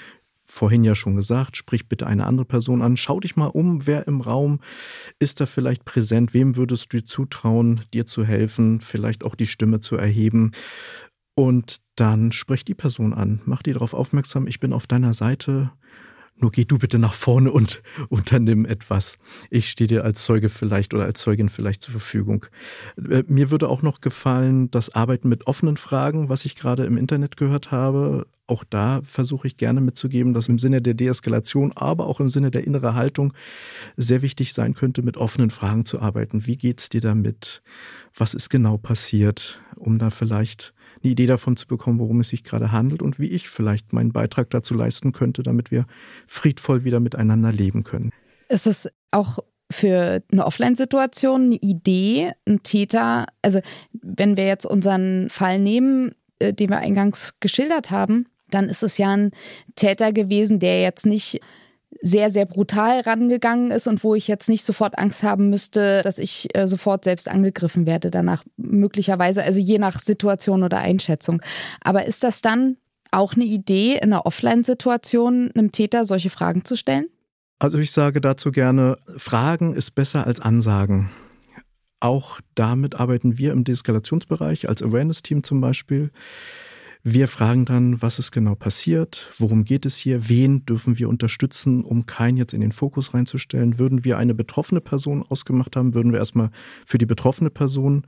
[0.45, 2.97] Vorhin ja schon gesagt, sprich bitte eine andere Person an.
[2.97, 4.61] Schau dich mal um, wer im Raum
[5.19, 6.35] ist da vielleicht präsent?
[6.35, 10.53] Wem würdest du zutrauen, dir zu helfen, vielleicht auch die Stimme zu erheben?
[11.35, 15.73] Und dann sprech die Person an, mach die darauf aufmerksam, ich bin auf deiner Seite,
[16.37, 19.19] nur geh du bitte nach vorne und unternimm etwas.
[19.51, 22.47] Ich stehe dir als Zeuge vielleicht oder als Zeugin vielleicht zur Verfügung.
[22.97, 26.97] Äh, mir würde auch noch gefallen, das Arbeiten mit offenen Fragen, was ich gerade im
[26.97, 28.27] Internet gehört habe.
[28.49, 32.51] Auch da versuche ich gerne mitzugeben, dass im Sinne der Deeskalation, aber auch im Sinne
[32.51, 33.33] der inneren Haltung
[33.97, 36.47] sehr wichtig sein könnte, mit offenen Fragen zu arbeiten.
[36.47, 37.63] Wie geht's dir damit?
[38.15, 39.61] Was ist genau passiert?
[39.77, 43.29] Um da vielleicht eine Idee davon zu bekommen, worum es sich gerade handelt und wie
[43.29, 45.87] ich vielleicht meinen Beitrag dazu leisten könnte, damit wir
[46.27, 48.11] friedvoll wieder miteinander leben können.
[48.49, 49.39] Ist es auch
[49.71, 53.61] für eine Offline-Situation eine Idee, ein Täter, also
[53.93, 58.99] wenn wir jetzt unseren Fall nehmen, äh, den wir eingangs geschildert haben, dann ist es
[58.99, 59.31] ja ein
[59.75, 61.41] Täter gewesen, der jetzt nicht
[62.01, 66.19] sehr, sehr brutal rangegangen ist und wo ich jetzt nicht sofort Angst haben müsste, dass
[66.19, 68.45] ich äh, sofort selbst angegriffen werde danach.
[68.57, 71.43] Möglicherweise, also je nach Situation oder Einschätzung.
[71.81, 72.77] Aber ist das dann
[73.11, 77.07] auch eine Idee, in einer Offline-Situation einem Täter solche Fragen zu stellen?
[77.59, 81.11] Also ich sage dazu gerne, Fragen ist besser als Ansagen.
[82.01, 86.11] Auch damit arbeiten wir im Deeskalationsbereich als Awareness-Team zum Beispiel.
[87.05, 91.83] Wir fragen dann, was ist genau passiert, worum geht es hier, wen dürfen wir unterstützen,
[91.83, 93.81] um keinen jetzt in den Fokus reinzustellen.
[93.81, 96.51] Würden wir eine betroffene Person ausgemacht haben, würden wir erstmal
[96.87, 98.07] für die betroffene Person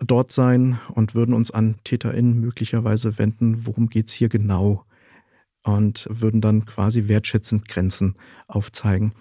[0.00, 4.84] dort sein und würden uns an TäterInnen möglicherweise wenden, worum geht's hier genau
[5.62, 8.16] und würden dann quasi wertschätzend Grenzen
[8.48, 9.12] aufzeigen.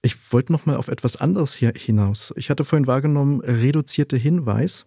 [0.00, 2.32] Ich wollte noch mal auf etwas anderes hier hinaus.
[2.36, 4.86] Ich hatte vorhin wahrgenommen, reduzierte Hinweis.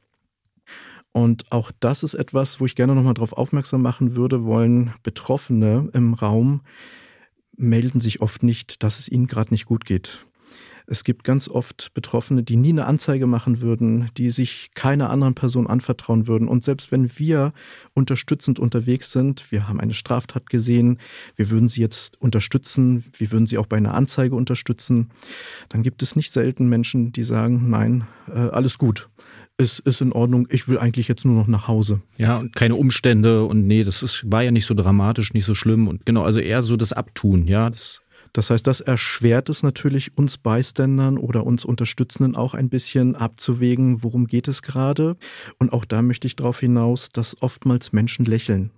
[1.11, 4.93] Und auch das ist etwas, wo ich gerne nochmal darauf aufmerksam machen würde wollen.
[5.03, 6.61] Betroffene im Raum
[7.57, 10.25] melden sich oft nicht, dass es ihnen gerade nicht gut geht.
[10.91, 15.35] Es gibt ganz oft Betroffene, die nie eine Anzeige machen würden, die sich keiner anderen
[15.35, 16.47] Person anvertrauen würden.
[16.47, 17.53] Und selbst wenn wir
[17.93, 20.97] unterstützend unterwegs sind, wir haben eine Straftat gesehen,
[21.35, 25.11] wir würden sie jetzt unterstützen, wir würden sie auch bei einer Anzeige unterstützen,
[25.69, 29.09] dann gibt es nicht selten Menschen, die sagen, nein, äh, alles gut
[29.59, 32.01] ist, ist in Ordnung, ich will eigentlich jetzt nur noch nach Hause.
[32.17, 35.53] Ja, und keine Umstände und nee, das ist, war ja nicht so dramatisch, nicht so
[35.53, 37.69] schlimm und genau, also eher so das Abtun, ja.
[37.69, 43.15] Das, das heißt, das erschwert es natürlich uns Beiständern oder uns Unterstützenden auch ein bisschen
[43.15, 45.17] abzuwägen, worum geht es gerade.
[45.57, 48.71] Und auch da möchte ich darauf hinaus, dass oftmals Menschen lächeln,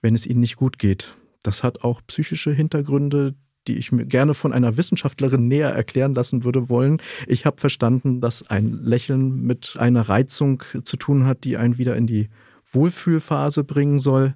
[0.00, 1.14] wenn es ihnen nicht gut geht.
[1.42, 3.34] Das hat auch psychische Hintergründe,
[3.68, 7.00] die ich mir gerne von einer Wissenschaftlerin näher erklären lassen würde wollen.
[7.26, 11.96] Ich habe verstanden, dass ein Lächeln mit einer Reizung zu tun hat, die einen wieder
[11.96, 12.28] in die
[12.72, 14.34] Wohlfühlphase bringen soll.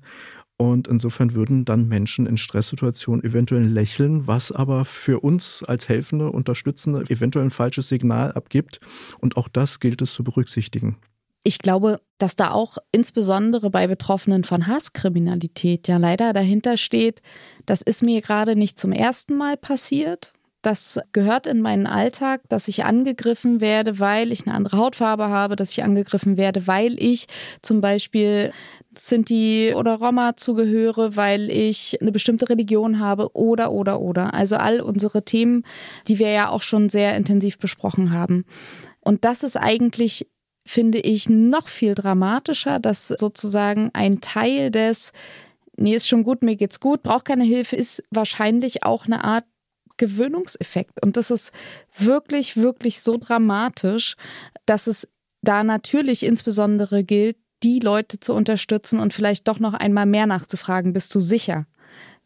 [0.56, 6.30] Und insofern würden dann Menschen in Stresssituationen eventuell lächeln, was aber für uns als Helfende,
[6.30, 8.78] Unterstützende eventuell ein falsches Signal abgibt.
[9.18, 10.98] Und auch das gilt es zu berücksichtigen.
[11.44, 17.20] Ich glaube, dass da auch insbesondere bei Betroffenen von Hasskriminalität ja leider dahinter steht,
[17.66, 20.32] das ist mir gerade nicht zum ersten Mal passiert.
[20.62, 25.56] Das gehört in meinen Alltag, dass ich angegriffen werde, weil ich eine andere Hautfarbe habe,
[25.56, 27.26] dass ich angegriffen werde, weil ich
[27.62, 28.52] zum Beispiel
[28.96, 34.34] Sinti oder Roma zugehöre, weil ich eine bestimmte Religion habe oder, oder, oder.
[34.34, 35.64] Also all unsere Themen,
[36.06, 38.44] die wir ja auch schon sehr intensiv besprochen haben.
[39.00, 40.28] Und das ist eigentlich
[40.64, 45.12] finde ich noch viel dramatischer, dass sozusagen ein Teil des,
[45.76, 49.44] nee, ist schon gut, mir geht's gut, braucht keine Hilfe, ist wahrscheinlich auch eine Art
[49.96, 51.02] Gewöhnungseffekt.
[51.02, 51.52] Und das ist
[51.96, 54.16] wirklich, wirklich so dramatisch,
[54.66, 55.08] dass es
[55.42, 60.92] da natürlich insbesondere gilt, die Leute zu unterstützen und vielleicht doch noch einmal mehr nachzufragen.
[60.92, 61.66] Bist du sicher?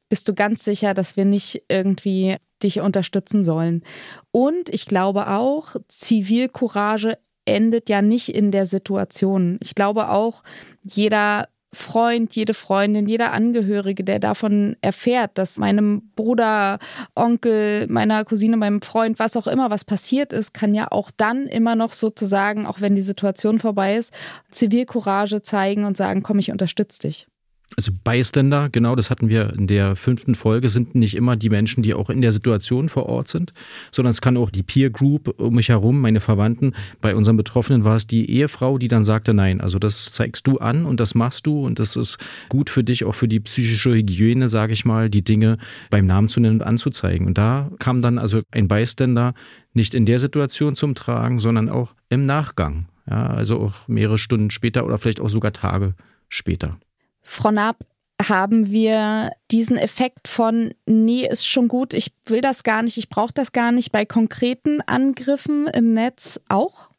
[0.08, 3.82] Bist du ganz sicher, dass wir nicht irgendwie dich unterstützen sollen?
[4.30, 9.58] Und ich glaube auch, Zivilcourage endet ja nicht in der Situation.
[9.62, 10.42] Ich glaube auch,
[10.82, 16.78] jeder Freund, jede Freundin, jeder Angehörige, der davon erfährt, dass meinem Bruder,
[17.14, 21.46] Onkel, meiner Cousine, meinem Freund, was auch immer, was passiert ist, kann ja auch dann
[21.46, 24.14] immer noch sozusagen, auch wenn die Situation vorbei ist,
[24.50, 27.26] Zivilcourage zeigen und sagen, komm, ich unterstütze dich.
[27.74, 31.82] Also Bystander, genau, das hatten wir in der fünften Folge, sind nicht immer die Menschen,
[31.82, 33.52] die auch in der Situation vor Ort sind,
[33.90, 36.74] sondern es kann auch die Peer Group um mich herum, meine Verwandten.
[37.00, 40.58] Bei unseren Betroffenen war es die Ehefrau, die dann sagte, nein, also das zeigst du
[40.58, 43.92] an und das machst du und das ist gut für dich, auch für die psychische
[43.92, 45.58] Hygiene, sage ich mal, die Dinge
[45.90, 47.26] beim Namen zu nennen und anzuzeigen.
[47.26, 49.34] Und da kam dann also ein Bystander
[49.74, 52.86] nicht in der Situation zum Tragen, sondern auch im Nachgang.
[53.10, 55.94] Ja, also auch mehrere Stunden später oder vielleicht auch sogar Tage
[56.28, 56.78] später.
[57.26, 57.84] Frau Naab,
[58.22, 63.08] haben wir diesen Effekt von, nee, ist schon gut, ich will das gar nicht, ich
[63.08, 66.90] brauche das gar nicht, bei konkreten Angriffen im Netz auch?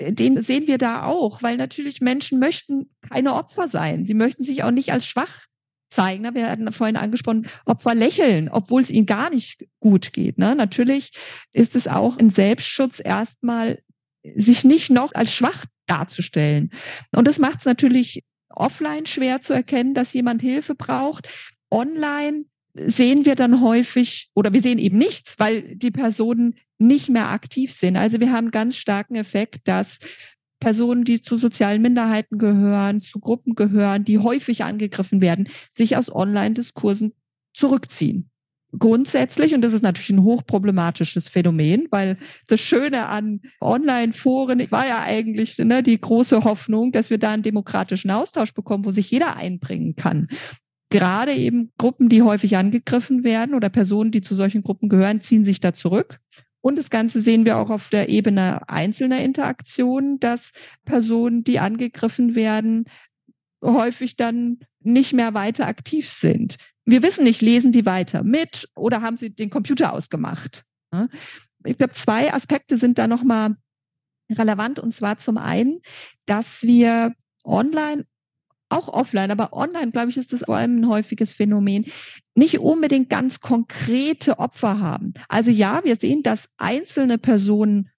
[0.00, 4.06] Den sehen wir da auch, weil natürlich Menschen möchten keine Opfer sein.
[4.06, 5.46] Sie möchten sich auch nicht als schwach
[5.90, 6.34] zeigen.
[6.34, 10.38] Wir hatten vorhin angesprochen, Opfer lächeln, obwohl es ihnen gar nicht gut geht.
[10.38, 10.56] Ne?
[10.56, 11.10] Natürlich
[11.52, 13.80] ist es auch ein Selbstschutz erstmal,
[14.34, 16.72] sich nicht noch als schwach darzustellen.
[17.14, 21.28] Und das macht es natürlich offline schwer zu erkennen, dass jemand Hilfe braucht.
[21.70, 27.28] Online sehen wir dann häufig oder wir sehen eben nichts, weil die Personen nicht mehr
[27.28, 27.96] aktiv sind.
[27.96, 29.98] Also wir haben ganz starken Effekt, dass
[30.58, 36.12] Personen, die zu sozialen Minderheiten gehören, zu Gruppen gehören, die häufig angegriffen werden, sich aus
[36.14, 37.12] Online-Diskursen
[37.52, 38.31] zurückziehen
[38.78, 42.16] grundsätzlich, und das ist natürlich ein hochproblematisches Phänomen, weil
[42.48, 47.42] das Schöne an Online-Foren war ja eigentlich ne, die große Hoffnung, dass wir da einen
[47.42, 50.28] demokratischen Austausch bekommen, wo sich jeder einbringen kann.
[50.90, 55.44] gerade eben Gruppen, die häufig angegriffen werden oder Personen, die zu solchen Gruppen gehören, ziehen
[55.44, 56.18] sich da zurück.
[56.60, 60.52] Und das Ganze sehen wir auch auf der Ebene einzelner Interaktionen, dass
[60.84, 62.84] Personen, die angegriffen werden,
[63.64, 66.56] häufig dann nicht mehr weiter aktiv sind.
[66.84, 70.64] Wir wissen nicht, lesen die weiter mit oder haben sie den Computer ausgemacht?
[71.64, 73.56] Ich glaube, zwei Aspekte sind da nochmal
[74.30, 74.78] relevant.
[74.78, 75.80] Und zwar zum einen,
[76.26, 77.14] dass wir
[77.44, 78.06] online
[78.68, 81.84] auch offline, aber online, glaube ich, ist das vor allem ein häufiges Phänomen,
[82.34, 85.12] nicht unbedingt ganz konkrete Opfer haben.
[85.28, 87.90] Also ja, wir sehen, dass einzelne Personen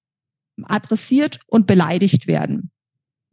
[0.63, 2.71] adressiert und beleidigt werden.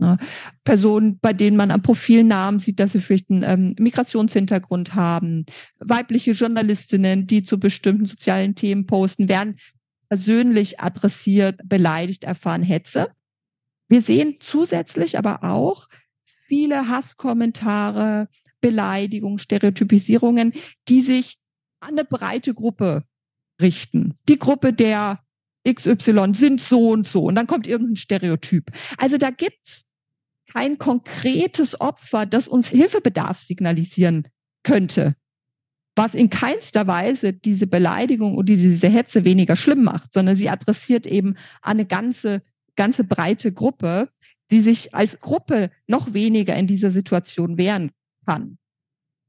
[0.01, 0.17] Ja,
[0.63, 5.45] Personen, bei denen man am Profilnamen sieht, dass sie vielleicht einen ähm, Migrationshintergrund haben,
[5.79, 9.57] weibliche Journalistinnen, die zu bestimmten sozialen Themen posten, werden
[10.09, 13.09] persönlich adressiert, beleidigt, erfahren Hetze.
[13.89, 15.87] Wir sehen zusätzlich aber auch,
[16.47, 18.27] viele Hasskommentare,
[18.59, 20.53] Beleidigungen, Stereotypisierungen,
[20.89, 21.37] die sich
[21.79, 23.03] an eine breite Gruppe
[23.61, 24.15] richten.
[24.27, 25.19] Die Gruppe der
[25.67, 28.71] XY sind so und so und dann kommt irgendein Stereotyp.
[28.97, 29.85] Also da gibt's
[30.53, 34.27] kein konkretes Opfer, das uns Hilfebedarf signalisieren
[34.63, 35.15] könnte,
[35.95, 41.05] was in keinster Weise diese Beleidigung oder diese Hetze weniger schlimm macht, sondern sie adressiert
[41.05, 42.41] eben eine ganze,
[42.75, 44.09] ganze breite Gruppe,
[44.51, 47.91] die sich als Gruppe noch weniger in dieser Situation wehren
[48.25, 48.57] kann.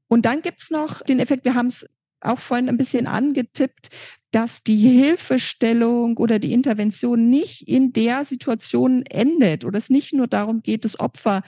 [0.09, 1.87] Und dann gibt's noch den Effekt, wir haben es
[2.21, 3.89] auch vorhin ein bisschen angetippt,
[4.33, 10.27] dass die Hilfestellung oder die Intervention nicht in der Situation endet oder es nicht nur
[10.27, 11.43] darum geht, das Opfer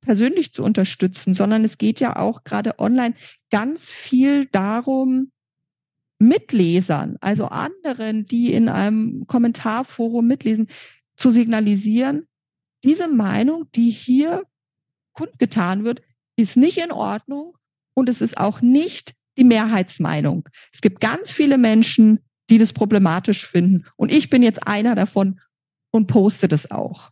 [0.00, 3.14] persönlich zu unterstützen, sondern es geht ja auch gerade online
[3.50, 5.30] ganz viel darum,
[6.18, 10.68] Mitlesern, also anderen, die in einem Kommentarforum mitlesen,
[11.16, 12.26] zu signalisieren,
[12.84, 14.44] diese Meinung, die hier
[15.12, 16.00] kundgetan wird,
[16.36, 17.56] ist nicht in Ordnung
[17.94, 20.48] und es ist auch nicht die Mehrheitsmeinung.
[20.72, 25.40] Es gibt ganz viele Menschen, die das problematisch finden und ich bin jetzt einer davon
[25.90, 27.10] und poste das auch.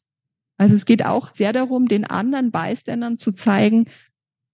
[0.59, 3.87] Also es geht auch sehr darum, den anderen Beiständern zu zeigen,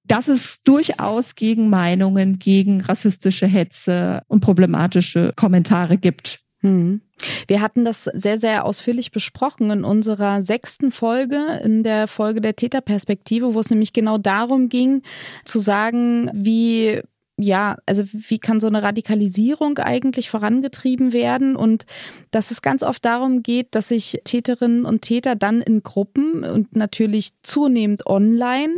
[0.07, 6.41] dass es durchaus gegen Meinungen, gegen rassistische Hetze und problematische Kommentare gibt.
[6.61, 7.01] Hm.
[7.47, 12.57] Wir hatten das sehr, sehr ausführlich besprochen in unserer sechsten Folge, in der Folge der
[12.57, 15.03] Täterperspektive, wo es nämlich genau darum ging,
[15.47, 17.01] zu sagen, wie
[17.37, 21.85] ja, also wie kann so eine Radikalisierung eigentlich vorangetrieben werden und
[22.31, 26.77] dass es ganz oft darum geht, dass sich Täterinnen und Täter dann in Gruppen und
[26.77, 28.75] natürlich zunehmend online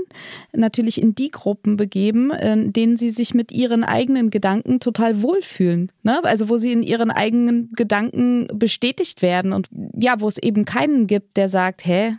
[0.54, 5.92] natürlich in die Gruppen begeben, in denen sie sich mit ihren eigenen Gedanken total wohlfühlen.
[6.02, 6.24] Ne?
[6.24, 11.06] Also wo sie in ihren eigenen Gedanken bestätigt werden und ja, wo es eben keinen
[11.06, 12.16] gibt, der sagt, hä,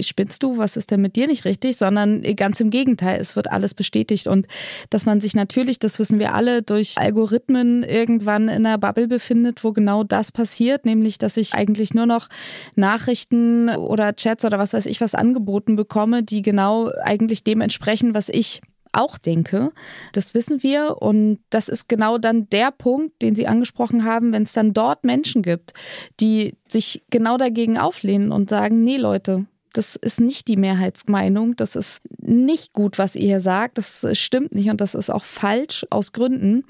[0.00, 3.50] spinnst du, was ist denn mit dir nicht richtig, sondern ganz im Gegenteil, es wird
[3.50, 4.26] alles bestätigt.
[4.26, 4.46] Und
[4.90, 9.64] dass man sich natürlich, das wissen wir alle, durch Algorithmen irgendwann in einer Bubble befindet,
[9.64, 12.28] wo genau das passiert, nämlich dass ich eigentlich nur noch
[12.74, 18.14] Nachrichten oder Chats oder was weiß ich was angeboten bekomme, die genau eigentlich dem entsprechen,
[18.14, 18.60] was ich
[18.92, 19.72] auch denke.
[20.12, 20.98] Das wissen wir.
[21.00, 25.04] Und das ist genau dann der Punkt, den Sie angesprochen haben, wenn es dann dort
[25.04, 25.72] Menschen gibt,
[26.20, 31.76] die sich genau dagegen auflehnen und sagen, nee Leute, das ist nicht die Mehrheitsmeinung, das
[31.76, 35.86] ist nicht gut, was ihr hier sagt, das stimmt nicht und das ist auch falsch
[35.90, 36.64] aus Gründen,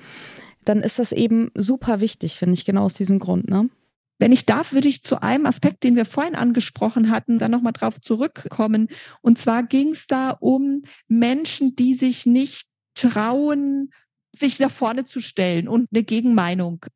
[0.65, 3.49] dann ist das eben super wichtig, finde ich, genau aus diesem Grund.
[3.49, 3.69] Ne?
[4.19, 7.73] Wenn ich darf, würde ich zu einem Aspekt, den wir vorhin angesprochen hatten, dann nochmal
[7.73, 8.89] drauf zurückkommen.
[9.21, 13.91] Und zwar ging es da um Menschen, die sich nicht trauen,
[14.31, 16.87] sich nach vorne zu stellen und eine Gegenmeinung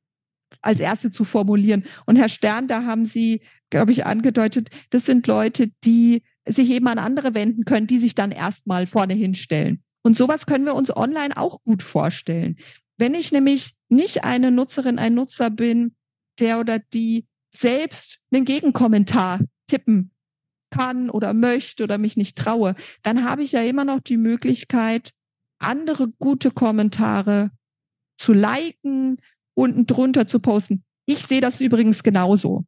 [0.63, 1.85] als erste zu formulieren.
[2.07, 6.87] Und Herr Stern, da haben Sie, glaube ich, angedeutet, das sind Leute, die sich eben
[6.89, 9.83] an andere wenden können, die sich dann erstmal vorne hinstellen.
[10.03, 12.57] Und sowas können wir uns online auch gut vorstellen.
[12.97, 15.95] Wenn ich nämlich nicht eine Nutzerin, ein Nutzer bin,
[16.39, 20.13] der oder die selbst einen Gegenkommentar tippen
[20.71, 25.11] kann oder möchte oder mich nicht traue, dann habe ich ja immer noch die Möglichkeit,
[25.59, 27.51] andere gute Kommentare
[28.19, 29.19] zu liken,
[29.55, 30.85] unten drunter zu posten.
[31.07, 32.65] Ich sehe das übrigens genauso.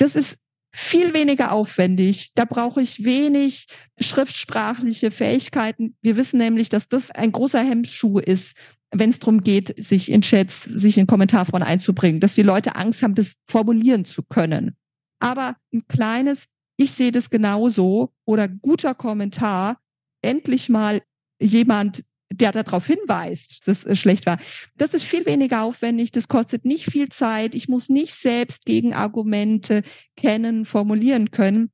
[0.00, 0.36] Das ist
[0.74, 2.32] viel weniger aufwendig.
[2.34, 3.66] Da brauche ich wenig
[4.00, 5.94] schriftsprachliche Fähigkeiten.
[6.00, 8.56] Wir wissen nämlich, dass das ein großer Hemmschuh ist,
[8.92, 13.02] wenn es darum geht, sich in Chats, sich in Kommentarforen einzubringen, dass die Leute Angst
[13.02, 14.74] haben, das formulieren zu können.
[15.20, 16.46] Aber ein kleines,
[16.78, 19.78] ich sehe das genauso oder guter Kommentar,
[20.22, 21.02] endlich mal
[21.40, 24.38] jemand, der darauf hinweist, dass es schlecht war.
[24.76, 29.82] Das ist viel weniger aufwendig, das kostet nicht viel Zeit, ich muss nicht selbst Gegenargumente
[30.16, 31.70] kennen, formulieren können.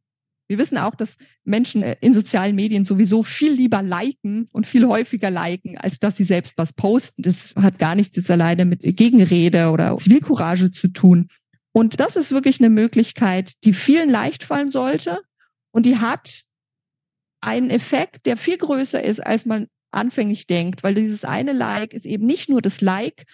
[0.49, 4.87] Wir wissen auch, dass Menschen äh, in sozialen Medien sowieso viel lieber liken und viel
[4.87, 7.23] häufiger liken, als dass sie selbst was posten.
[7.23, 11.29] Das hat gar nichts jetzt alleine mit Gegenrede oder Zivilcourage zu tun.
[11.73, 15.21] Und das ist wirklich eine Möglichkeit, die vielen leicht fallen sollte.
[15.73, 16.43] Und die hat
[17.41, 22.07] einen Effekt, der viel größer ist, als man anfänglich denkt, weil dieses eine Like ist
[22.07, 23.27] eben nicht nur das Like,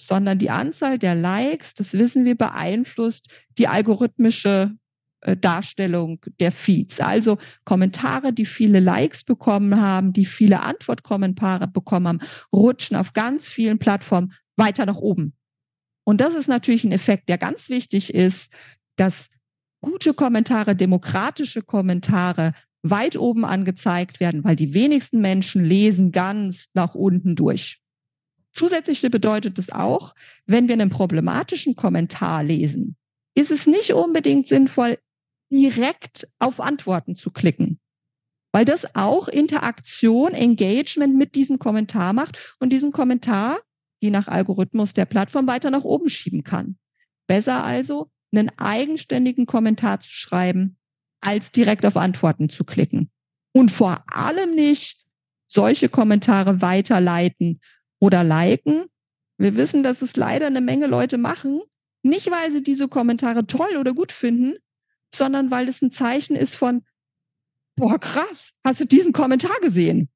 [0.00, 3.28] sondern die Anzahl der Likes, das wissen wir, beeinflusst
[3.58, 4.74] die algorithmische
[5.20, 7.00] äh, Darstellung der Feeds.
[7.00, 12.20] Also Kommentare, die viele Likes bekommen haben, die viele Antwortkommentare bekommen haben,
[12.52, 15.34] rutschen auf ganz vielen Plattformen weiter nach oben.
[16.04, 18.50] Und das ist natürlich ein Effekt, der ganz wichtig ist,
[18.96, 19.28] dass
[19.82, 22.52] gute Kommentare, demokratische Kommentare
[22.82, 27.80] weit oben angezeigt werden, weil die wenigsten Menschen lesen ganz nach unten durch.
[28.52, 30.14] Zusätzlich bedeutet es auch,
[30.46, 32.96] wenn wir einen problematischen Kommentar lesen,
[33.34, 34.98] ist es nicht unbedingt sinnvoll,
[35.52, 37.80] direkt auf Antworten zu klicken,
[38.52, 43.60] weil das auch Interaktion, Engagement mit diesem Kommentar macht und diesen Kommentar,
[44.00, 46.76] je nach Algorithmus der Plattform, weiter nach oben schieben kann.
[47.26, 50.76] Besser also, einen eigenständigen Kommentar zu schreiben,
[51.20, 53.10] als direkt auf Antworten zu klicken.
[53.52, 55.04] Und vor allem nicht
[55.48, 57.60] solche Kommentare weiterleiten
[57.98, 58.84] oder liken.
[59.36, 61.60] Wir wissen, dass es leider eine Menge Leute machen,
[62.02, 64.54] nicht weil sie diese Kommentare toll oder gut finden,
[65.14, 66.84] sondern weil es ein Zeichen ist von,
[67.76, 70.08] boah, krass, hast du diesen Kommentar gesehen?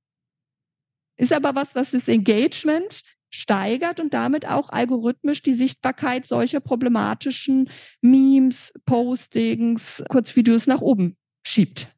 [1.16, 3.02] Ist aber was, was das Engagement
[3.34, 7.68] steigert und damit auch algorithmisch die Sichtbarkeit solcher problematischen
[8.00, 11.88] Memes, Postings, Kurzvideos nach oben schiebt.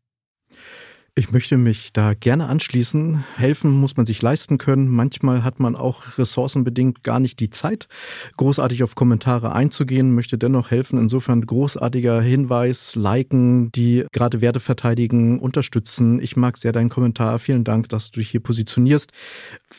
[1.18, 3.24] Ich möchte mich da gerne anschließen.
[3.36, 4.88] Helfen muss man sich leisten können.
[4.88, 7.88] Manchmal hat man auch ressourcenbedingt gar nicht die Zeit,
[8.36, 10.98] großartig auf Kommentare einzugehen, möchte dennoch helfen.
[10.98, 16.20] Insofern großartiger Hinweis, liken, die gerade Werte verteidigen, unterstützen.
[16.20, 17.38] Ich mag sehr deinen Kommentar.
[17.38, 19.10] Vielen Dank, dass du dich hier positionierst.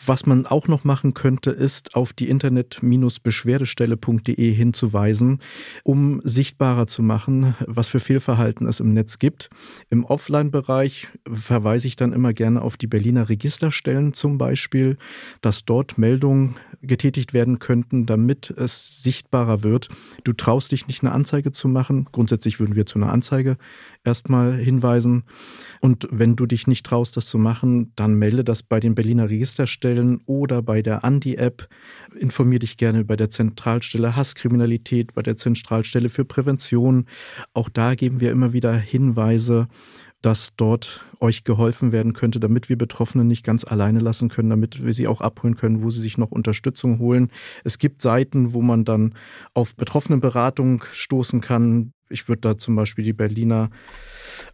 [0.07, 5.43] Was man auch noch machen könnte, ist auf die internet-beschwerdestelle.de hinzuweisen,
[5.83, 9.51] um sichtbarer zu machen, was für Fehlverhalten es im Netz gibt.
[9.91, 14.97] Im Offline-Bereich verweise ich dann immer gerne auf die Berliner Registerstellen zum Beispiel,
[15.41, 19.89] dass dort Meldungen getätigt werden könnten, damit es sichtbarer wird.
[20.23, 22.07] Du traust dich nicht, eine Anzeige zu machen.
[22.11, 23.57] Grundsätzlich würden wir zu einer Anzeige
[24.03, 25.23] erstmal hinweisen.
[25.81, 29.29] Und wenn du dich nicht traust, das zu machen, dann melde das bei den Berliner
[29.29, 31.67] Registerstellen oder bei der Andi-App.
[32.17, 37.05] Informier dich gerne bei der Zentralstelle Hasskriminalität, bei der Zentralstelle für Prävention.
[37.53, 39.67] Auch da geben wir immer wieder Hinweise,
[40.27, 44.85] dass dort euch geholfen werden könnte, damit wir Betroffene nicht ganz alleine lassen können, damit
[44.85, 47.31] wir sie auch abholen können, wo sie sich noch Unterstützung holen.
[47.63, 49.13] Es gibt Seiten, wo man dann
[49.53, 51.93] auf Betroffenenberatung stoßen kann.
[52.09, 53.69] Ich würde da zum Beispiel die Berliner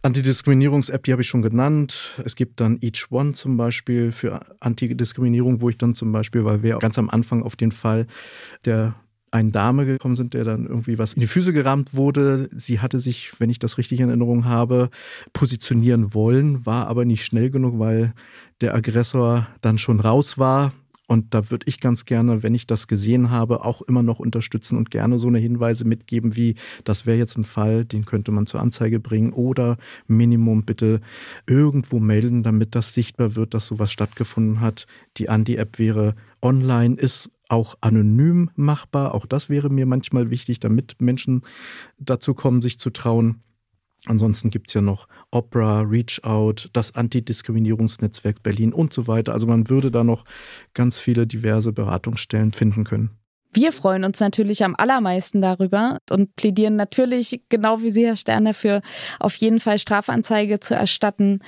[0.02, 2.22] Antidiskriminierungs-App, die habe ich schon genannt.
[2.24, 6.62] Es gibt dann Each One zum Beispiel für Antidiskriminierung, wo ich dann zum Beispiel, weil
[6.62, 8.06] wir ganz am Anfang auf den Fall
[8.64, 8.94] der
[9.34, 12.48] eine Dame gekommen sind, der dann irgendwie was in die Füße gerammt wurde.
[12.52, 14.90] Sie hatte sich, wenn ich das richtig in Erinnerung habe,
[15.32, 18.14] positionieren wollen, war aber nicht schnell genug, weil
[18.60, 20.72] der Aggressor dann schon raus war.
[21.06, 24.78] Und da würde ich ganz gerne, wenn ich das gesehen habe, auch immer noch unterstützen
[24.78, 26.54] und gerne so eine Hinweise mitgeben, wie
[26.84, 29.76] das wäre jetzt ein Fall, den könnte man zur Anzeige bringen oder
[30.06, 31.00] Minimum bitte
[31.46, 34.86] irgendwo melden, damit das sichtbar wird, dass sowas stattgefunden hat.
[35.18, 39.14] Die Andi-App wäre online, ist auch anonym machbar.
[39.14, 41.42] Auch das wäre mir manchmal wichtig, damit Menschen
[41.98, 43.42] dazu kommen, sich zu trauen.
[44.06, 49.32] Ansonsten gibt es ja noch Opera, Reach Out, das Antidiskriminierungsnetzwerk Berlin und so weiter.
[49.32, 50.24] Also man würde da noch
[50.74, 53.10] ganz viele diverse Beratungsstellen finden können.
[53.54, 58.44] Wir freuen uns natürlich am allermeisten darüber und plädieren natürlich, genau wie Sie, Herr Stern,
[58.44, 58.82] dafür,
[59.20, 61.38] auf jeden Fall Strafanzeige zu erstatten.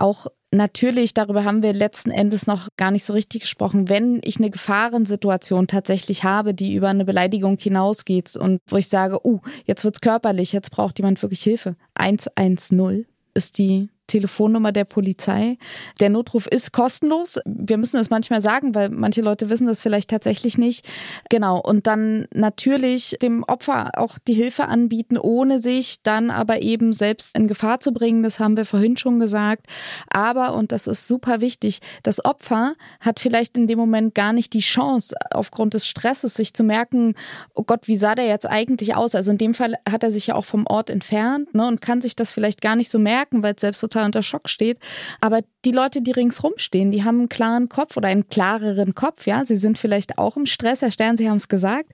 [0.00, 4.38] Auch natürlich, darüber haben wir letzten Endes noch gar nicht so richtig gesprochen, wenn ich
[4.38, 9.84] eine Gefahrensituation tatsächlich habe, die über eine Beleidigung hinausgeht und wo ich sage, uh, jetzt
[9.84, 11.76] wird's körperlich, jetzt braucht jemand wirklich Hilfe.
[11.94, 15.56] 110 ist die Telefonnummer der Polizei.
[16.00, 17.38] Der Notruf ist kostenlos.
[17.44, 20.84] Wir müssen es manchmal sagen, weil manche Leute wissen das vielleicht tatsächlich nicht.
[21.28, 21.60] Genau.
[21.60, 27.36] Und dann natürlich dem Opfer auch die Hilfe anbieten, ohne sich dann aber eben selbst
[27.36, 28.24] in Gefahr zu bringen.
[28.24, 29.66] Das haben wir vorhin schon gesagt.
[30.08, 34.54] Aber, und das ist super wichtig, das Opfer hat vielleicht in dem Moment gar nicht
[34.54, 37.14] die Chance, aufgrund des Stresses sich zu merken,
[37.54, 39.14] oh Gott, wie sah der jetzt eigentlich aus?
[39.14, 42.00] Also in dem Fall hat er sich ja auch vom Ort entfernt ne, und kann
[42.00, 44.78] sich das vielleicht gar nicht so merken, weil es selbst total total unter Schock steht.
[45.20, 49.26] Aber die Leute, die ringsrum stehen, die haben einen klaren Kopf oder einen klareren Kopf,
[49.26, 49.44] ja.
[49.44, 51.90] Sie sind vielleicht auch im Stress, Herr Stern, Sie haben es gesagt.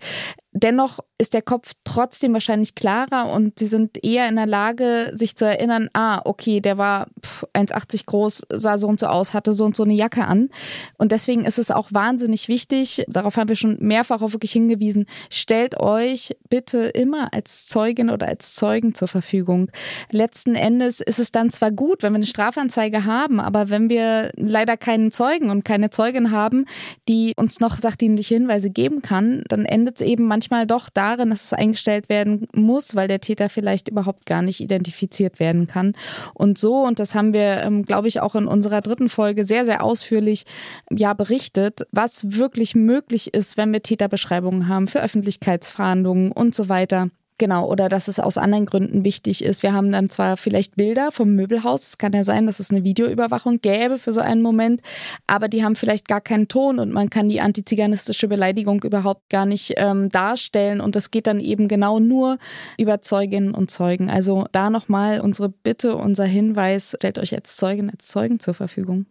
[0.57, 5.34] Dennoch ist der Kopf trotzdem wahrscheinlich klarer und sie sind eher in der Lage, sich
[5.34, 7.07] zu erinnern, ah, okay, der war
[7.54, 10.50] 1,80 groß, sah so und so aus, hatte so und so eine Jacke an.
[10.98, 15.07] Und deswegen ist es auch wahnsinnig wichtig, darauf haben wir schon mehrfach auch wirklich hingewiesen,
[15.30, 19.70] stellt euch bitte immer als Zeugin oder als Zeugen zur Verfügung.
[20.11, 24.32] Letzten Endes ist es dann zwar gut, wenn wir eine Strafanzeige haben, aber wenn wir
[24.36, 26.66] leider keinen Zeugen und keine Zeugin haben,
[27.09, 31.30] die uns noch sachdienliche Hinweise geben kann, dann endet es eben manchmal manchmal doch darin,
[31.30, 35.94] dass es eingestellt werden muss, weil der Täter vielleicht überhaupt gar nicht identifiziert werden kann.
[36.34, 39.64] Und so, und das haben wir, ähm, glaube ich, auch in unserer dritten Folge sehr,
[39.64, 40.44] sehr ausführlich
[40.90, 47.09] ja berichtet, was wirklich möglich ist, wenn wir Täterbeschreibungen haben für Öffentlichkeitsfahndungen und so weiter.
[47.39, 49.62] Genau, oder dass es aus anderen Gründen wichtig ist.
[49.62, 52.82] Wir haben dann zwar vielleicht Bilder vom Möbelhaus, es kann ja sein, dass es eine
[52.82, 54.80] Videoüberwachung gäbe für so einen Moment,
[55.26, 59.45] aber die haben vielleicht gar keinen Ton und man kann die antiziganistische Beleidigung überhaupt gar
[59.45, 62.39] nicht ähm, darstellen und das geht dann eben genau nur
[62.78, 64.09] über Zeuginnen und Zeugen.
[64.09, 69.05] Also da nochmal unsere Bitte, unser Hinweis, stellt euch als Zeugin, als Zeugen zur Verfügung.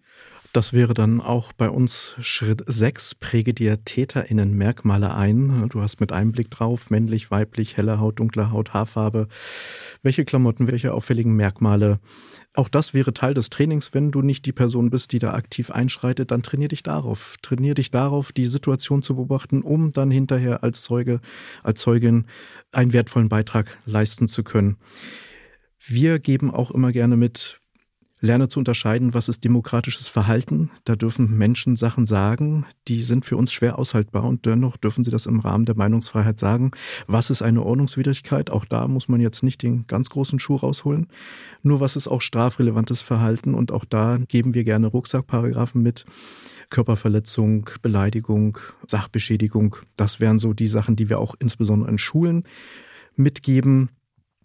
[0.56, 3.16] Das wäre dann auch bei uns Schritt 6.
[3.16, 5.68] Präge dir TäterInnen Merkmale ein.
[5.68, 9.28] Du hast mit Einblick drauf, männlich, weiblich, helle Haut, dunkle Haut, Haarfarbe.
[10.02, 12.00] Welche Klamotten, welche auffälligen Merkmale.
[12.54, 13.94] Auch das wäre Teil des Trainings.
[13.94, 17.36] Wenn du nicht die Person bist, die da aktiv einschreitet, dann trainier dich darauf.
[17.42, 21.20] Trainier dich darauf, die Situation zu beobachten, um dann hinterher als Zeuge,
[21.64, 22.28] als Zeugin
[22.72, 24.78] einen wertvollen Beitrag leisten zu können.
[25.86, 27.60] Wir geben auch immer gerne mit,
[28.26, 30.72] lerne zu unterscheiden, was ist demokratisches Verhalten.
[30.84, 35.12] Da dürfen Menschen Sachen sagen, die sind für uns schwer aushaltbar und dennoch dürfen sie
[35.12, 36.72] das im Rahmen der Meinungsfreiheit sagen.
[37.08, 38.50] Was ist eine Ordnungswidrigkeit?
[38.50, 41.08] Auch da muss man jetzt nicht den ganz großen Schuh rausholen.
[41.64, 43.54] Nur was ist auch strafrelevantes Verhalten?
[43.54, 46.06] Und auch da geben wir gerne Rucksackparagraphen mit.
[46.72, 48.58] Körperverletzung, Beleidigung,
[48.88, 49.78] Sachbeschädigung.
[49.96, 52.44] Das wären so die Sachen, die wir auch insbesondere in Schulen
[53.16, 53.90] mitgeben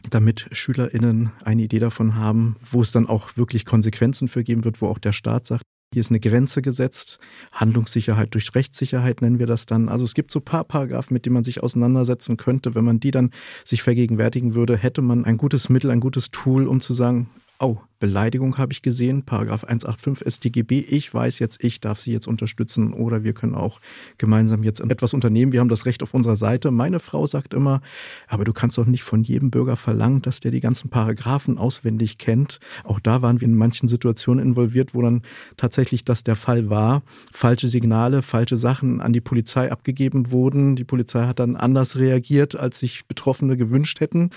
[0.08, 4.80] damit SchülerInnen eine Idee davon haben, wo es dann auch wirklich Konsequenzen für geben wird,
[4.80, 7.18] wo auch der Staat sagt, hier ist eine Grenze gesetzt.
[7.50, 9.88] Handlungssicherheit durch Rechtssicherheit nennen wir das dann.
[9.88, 12.76] Also es gibt so ein paar Paragraphen, mit denen man sich auseinandersetzen könnte.
[12.76, 13.32] Wenn man die dann
[13.64, 17.28] sich vergegenwärtigen würde, hätte man ein gutes Mittel, ein gutes Tool, um zu sagen,
[17.60, 20.80] oh, Beleidigung habe ich gesehen, Paragraph 185 StGB.
[20.88, 23.78] Ich weiß jetzt, ich darf Sie jetzt unterstützen oder wir können auch
[24.16, 25.52] gemeinsam jetzt etwas unternehmen.
[25.52, 26.70] Wir haben das Recht auf unserer Seite.
[26.70, 27.82] Meine Frau sagt immer,
[28.26, 32.16] aber du kannst doch nicht von jedem Bürger verlangen, dass der die ganzen Paragraphen auswendig
[32.16, 32.58] kennt.
[32.84, 35.20] Auch da waren wir in manchen Situationen involviert, wo dann
[35.58, 37.02] tatsächlich das der Fall war.
[37.30, 40.74] Falsche Signale, falsche Sachen an die Polizei abgegeben wurden.
[40.74, 44.30] Die Polizei hat dann anders reagiert, als sich Betroffene gewünscht hätten.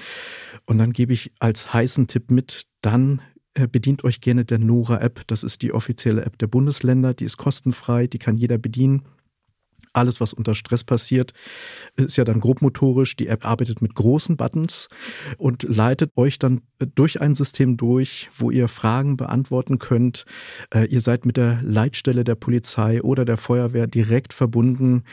[0.66, 3.22] Und dann gebe ich als heißen Tipp mit, dann
[3.56, 5.24] äh, bedient euch gerne der Nora-App.
[5.28, 7.14] Das ist die offizielle App der Bundesländer.
[7.14, 9.04] Die ist kostenfrei, die kann jeder bedienen.
[9.96, 11.34] Alles, was unter Stress passiert,
[11.96, 13.16] ist ja dann grobmotorisch.
[13.16, 14.88] Die App arbeitet mit großen Buttons
[15.38, 16.62] und leitet euch dann
[16.96, 20.26] durch ein System durch, wo ihr Fragen beantworten könnt.
[20.74, 25.04] Äh, ihr seid mit der Leitstelle der Polizei oder der Feuerwehr direkt verbunden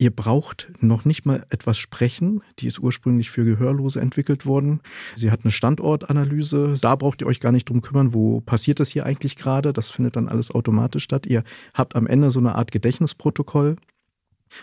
[0.00, 2.40] Ihr braucht noch nicht mal etwas sprechen.
[2.60, 4.80] Die ist ursprünglich für Gehörlose entwickelt worden.
[5.16, 6.76] Sie hat eine Standortanalyse.
[6.80, 9.72] Da braucht ihr euch gar nicht drum kümmern, wo passiert das hier eigentlich gerade.
[9.72, 11.26] Das findet dann alles automatisch statt.
[11.26, 11.42] Ihr
[11.74, 13.74] habt am Ende so eine Art Gedächtnisprotokoll.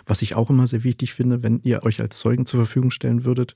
[0.05, 3.25] Was ich auch immer sehr wichtig finde, wenn ihr euch als Zeugen zur Verfügung stellen
[3.25, 3.55] würdet.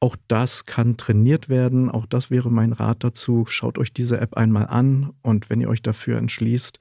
[0.00, 1.90] Auch das kann trainiert werden.
[1.90, 3.46] Auch das wäre mein Rat dazu.
[3.48, 6.78] Schaut euch diese App einmal an und wenn ihr euch dafür entschließt,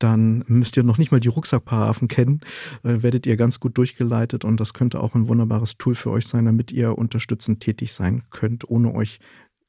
[0.00, 2.40] dann müsst ihr noch nicht mal die Rucksackparagraphen kennen,
[2.82, 6.26] äh, werdet ihr ganz gut durchgeleitet und das könnte auch ein wunderbares Tool für euch
[6.26, 9.20] sein, damit ihr unterstützend tätig sein könnt, ohne euch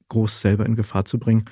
[0.07, 1.45] groß selber in Gefahr zu bringen.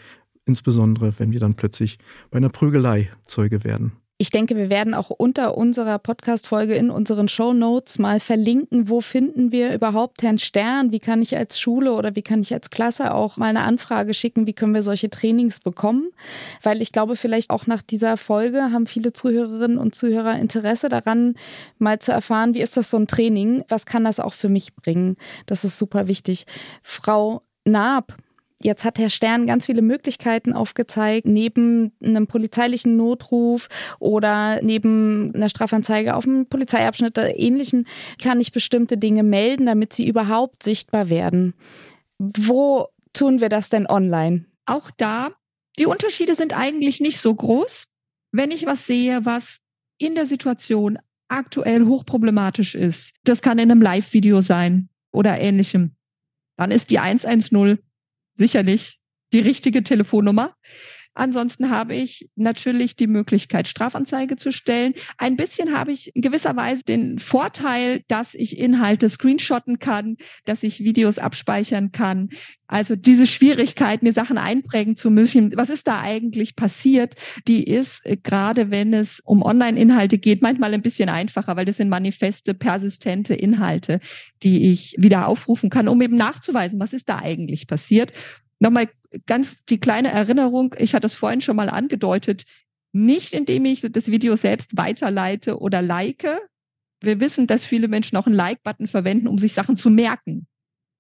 [0.46, 2.00] Insbesondere, wenn wir dann plötzlich
[2.32, 3.99] bei einer Prügelei Zeuge werden.
[4.22, 9.00] Ich denke, wir werden auch unter unserer Podcast-Folge in unseren Show Notes mal verlinken, wo
[9.00, 10.92] finden wir überhaupt Herrn Stern?
[10.92, 14.14] Wie kann ich als Schule oder wie kann ich als Klasse auch mal eine Anfrage
[14.14, 14.46] schicken?
[14.46, 16.10] Wie können wir solche Trainings bekommen?
[16.62, 21.36] Weil ich glaube, vielleicht auch nach dieser Folge haben viele Zuhörerinnen und Zuhörer Interesse daran,
[21.78, 23.64] mal zu erfahren, wie ist das so ein Training?
[23.70, 25.16] Was kann das auch für mich bringen?
[25.46, 26.44] Das ist super wichtig.
[26.84, 28.18] Frau Naab,
[28.62, 35.48] Jetzt hat Herr Stern ganz viele Möglichkeiten aufgezeigt, neben einem polizeilichen Notruf oder neben einer
[35.48, 37.86] Strafanzeige auf dem Polizeiabschnitt oder ähnlichem
[38.22, 41.54] kann ich bestimmte Dinge melden, damit sie überhaupt sichtbar werden.
[42.18, 44.46] Wo tun wir das denn online?
[44.66, 45.30] Auch da,
[45.78, 47.86] die Unterschiede sind eigentlich nicht so groß.
[48.34, 49.60] Wenn ich was sehe, was
[49.98, 51.00] in der Situation
[51.30, 55.96] aktuell hochproblematisch ist, das kann in einem Live-Video sein oder ähnlichem,
[56.58, 57.80] dann ist die 110
[58.40, 59.00] sicherlich
[59.32, 60.56] die richtige Telefonnummer.
[61.20, 64.94] Ansonsten habe ich natürlich die Möglichkeit, Strafanzeige zu stellen.
[65.18, 70.16] Ein bisschen habe ich in gewisser Weise den Vorteil, dass ich Inhalte screenshotten kann,
[70.46, 72.30] dass ich Videos abspeichern kann.
[72.68, 77.16] Also diese Schwierigkeit, mir Sachen einprägen zu müssen, was ist da eigentlich passiert,
[77.48, 81.78] die ist äh, gerade, wenn es um Online-Inhalte geht, manchmal ein bisschen einfacher, weil das
[81.78, 84.00] sind manifeste, persistente Inhalte,
[84.44, 88.14] die ich wieder aufrufen kann, um eben nachzuweisen, was ist da eigentlich passiert.
[88.60, 88.90] Nochmal
[89.26, 92.44] ganz die kleine Erinnerung, ich hatte es vorhin schon mal angedeutet,
[92.92, 96.28] nicht indem ich das Video selbst weiterleite oder like.
[97.02, 100.48] Wir wissen, dass viele Menschen auch einen Like-Button verwenden, um sich Sachen zu merken.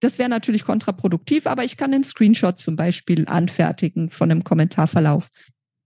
[0.01, 5.27] Das wäre natürlich kontraproduktiv, aber ich kann einen Screenshot zum Beispiel anfertigen von einem Kommentarverlauf,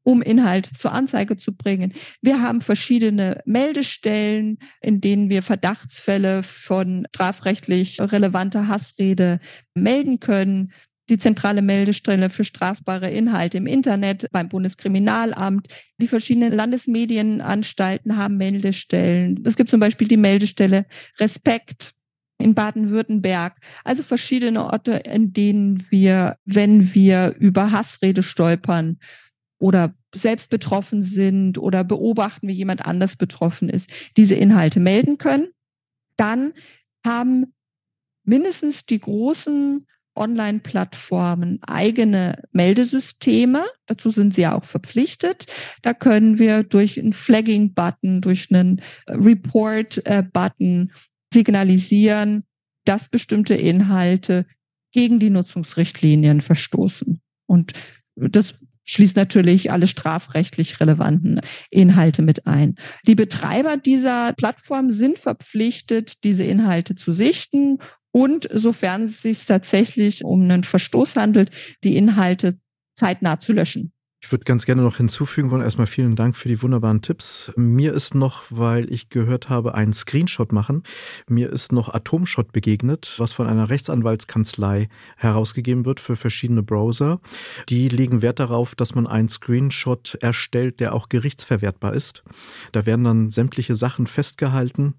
[0.03, 1.93] um Inhalt zur Anzeige zu bringen.
[2.21, 9.39] Wir haben verschiedene Meldestellen, in denen wir Verdachtsfälle von strafrechtlich relevanter Hassrede
[9.74, 10.71] melden können
[11.10, 15.68] die zentrale Meldestelle für strafbare Inhalte im Internet beim Bundeskriminalamt.
[15.99, 19.43] Die verschiedenen Landesmedienanstalten haben Meldestellen.
[19.45, 20.86] Es gibt zum Beispiel die Meldestelle
[21.20, 21.93] Respekt
[22.38, 23.58] in Baden-Württemberg.
[23.84, 28.99] Also verschiedene Orte, in denen wir, wenn wir über Hassrede stolpern
[29.60, 35.47] oder selbst betroffen sind oder beobachten, wie jemand anders betroffen ist, diese Inhalte melden können.
[36.18, 36.54] Dann
[37.06, 37.54] haben
[38.24, 43.64] mindestens die großen Online-Plattformen eigene Meldesysteme.
[43.88, 45.45] Dazu sind sie ja auch verpflichtet.
[45.82, 50.91] Da können wir durch einen Flagging-Button, durch einen Report-Button
[51.34, 52.43] signalisieren,
[52.86, 54.45] dass bestimmte Inhalte
[54.91, 57.22] gegen die Nutzungsrichtlinien verstoßen.
[57.47, 57.74] Und
[58.16, 58.55] das
[58.86, 61.39] schließt natürlich alle strafrechtlich relevanten
[61.70, 62.76] Inhalte mit ein.
[63.07, 67.80] Die Betreiber dieser Plattform sind verpflichtet, diese Inhalte zu sichten
[68.14, 71.49] und sofern es sich tatsächlich um einen Verstoß handelt,
[71.84, 72.59] die Inhalte
[72.95, 73.91] zeitnah zu löschen.
[74.24, 77.51] Ich würde ganz gerne noch hinzufügen wollen, erstmal vielen Dank für die wunderbaren Tipps.
[77.57, 80.84] Mir ist noch, weil ich gehört habe, einen Screenshot machen.
[81.28, 84.88] Mir ist noch Atomshot begegnet, was von einer Rechtsanwaltskanzlei
[85.18, 87.20] herausgegeben wird für verschiedene Browser.
[87.68, 92.24] Die legen Wert darauf, dass man einen Screenshot erstellt, der auch gerichtsverwertbar ist.
[92.72, 94.93] Da werden dann sämtliche Sachen festgehalten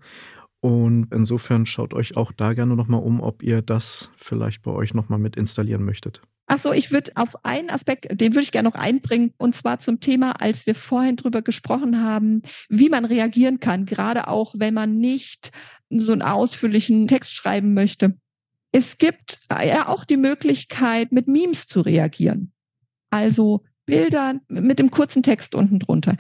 [0.64, 4.94] und insofern schaut euch auch da gerne nochmal um, ob ihr das vielleicht bei euch
[4.94, 6.22] nochmal mit installieren möchtet.
[6.46, 9.80] Ach so, ich würde auf einen Aspekt, den würde ich gerne noch einbringen, und zwar
[9.80, 12.40] zum Thema, als wir vorhin drüber gesprochen haben,
[12.70, 15.50] wie man reagieren kann, gerade auch, wenn man nicht
[15.90, 18.16] so einen ausführlichen Text schreiben möchte.
[18.72, 22.52] Es gibt ja auch die Möglichkeit, mit Memes zu reagieren.
[23.10, 26.16] Also Bilder mit dem kurzen Text unten drunter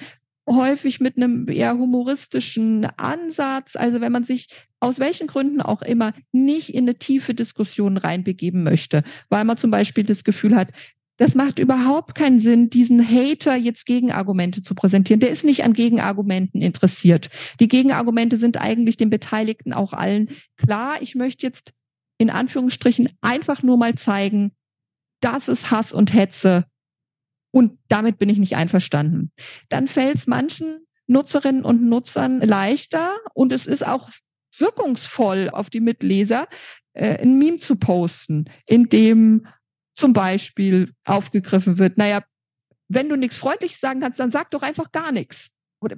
[0.48, 3.76] häufig mit einem eher humoristischen Ansatz.
[3.76, 4.48] Also wenn man sich
[4.80, 9.70] aus welchen Gründen auch immer nicht in eine tiefe Diskussion reinbegeben möchte, weil man zum
[9.70, 10.68] Beispiel das Gefühl hat,
[11.16, 15.20] das macht überhaupt keinen Sinn, diesen Hater jetzt Gegenargumente zu präsentieren.
[15.20, 17.30] Der ist nicht an Gegenargumenten interessiert.
[17.60, 21.00] Die Gegenargumente sind eigentlich den Beteiligten auch allen klar.
[21.00, 21.72] Ich möchte jetzt
[22.18, 24.52] in Anführungsstrichen einfach nur mal zeigen,
[25.20, 26.64] das ist Hass und Hetze
[27.54, 29.30] und damit bin ich nicht einverstanden.
[29.68, 34.10] Dann fällt es manchen Nutzerinnen und Nutzern leichter und es ist auch
[34.58, 36.48] wirkungsvoll auf die Mitleser,
[36.94, 39.46] äh, ein Meme zu posten, in dem
[39.94, 42.24] zum Beispiel aufgegriffen wird, naja,
[42.88, 45.46] wenn du nichts Freundliches sagen kannst, dann sag doch einfach gar nichts.
[45.80, 45.96] Oder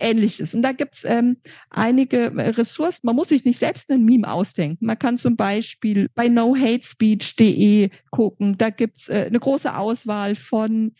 [0.00, 0.54] Ähnliches.
[0.54, 1.36] Und da gibt's ähm,
[1.70, 3.00] einige äh, Ressourcen.
[3.04, 4.86] Man muss sich nicht selbst einen Meme ausdenken.
[4.86, 8.58] Man kann zum Beispiel bei nohatespeech.de gucken.
[8.58, 10.92] Da gibt's äh, eine große Auswahl von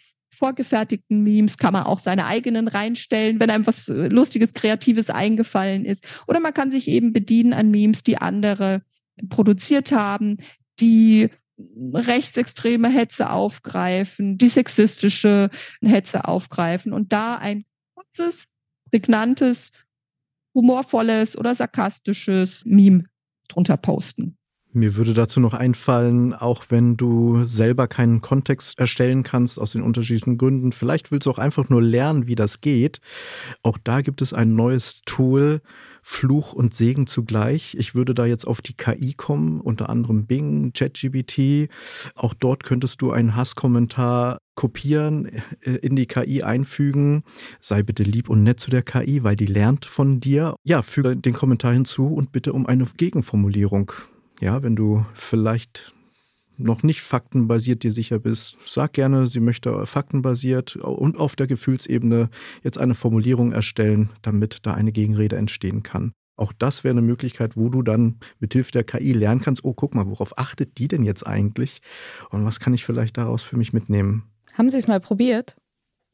[0.43, 5.85] vorgefertigten Memes, kann man auch seine eigenen reinstellen, wenn einem was äh, Lustiges, Kreatives eingefallen
[5.85, 6.05] ist.
[6.27, 8.83] Oder man kann sich eben bedienen an Memes, die andere
[9.29, 10.39] produziert haben,
[10.81, 11.29] die
[11.95, 17.65] rechtsextreme Hetze aufgreifen, die sexistische Hetze aufgreifen und da ein
[17.95, 18.47] kurzes,
[18.93, 19.73] prägnantes,
[20.55, 23.05] humorvolles oder sarkastisches Meme
[23.49, 24.37] drunter posten.
[24.75, 29.83] Mir würde dazu noch einfallen, auch wenn du selber keinen Kontext erstellen kannst aus den
[29.83, 33.01] unterschiedlichen Gründen, vielleicht willst du auch einfach nur lernen, wie das geht.
[33.63, 35.61] Auch da gibt es ein neues Tool,
[36.03, 37.77] Fluch und Segen zugleich.
[37.79, 41.69] Ich würde da jetzt auf die KI kommen, unter anderem Bing, ChatGBT.
[42.17, 45.31] Auch dort könntest du einen Hasskommentar kopieren,
[45.63, 47.23] äh, in die KI einfügen.
[47.61, 50.57] Sei bitte lieb und nett zu der KI, weil die lernt von dir.
[50.65, 53.93] Ja, füge den Kommentar hinzu und bitte um eine Gegenformulierung.
[54.41, 55.95] Ja, wenn du vielleicht
[56.63, 62.31] noch nicht faktenbasiert dir sicher bist, sag gerne, sie möchte faktenbasiert und auf der Gefühlsebene
[62.63, 66.13] jetzt eine Formulierung erstellen, damit da eine Gegenrede entstehen kann.
[66.37, 69.75] Auch das wäre eine Möglichkeit, wo du dann mit Hilfe der KI lernen kannst, oh,
[69.75, 71.83] guck mal, worauf achtet die denn jetzt eigentlich
[72.31, 74.25] und was kann ich vielleicht daraus für mich mitnehmen?
[74.55, 75.57] Haben Sie es mal probiert?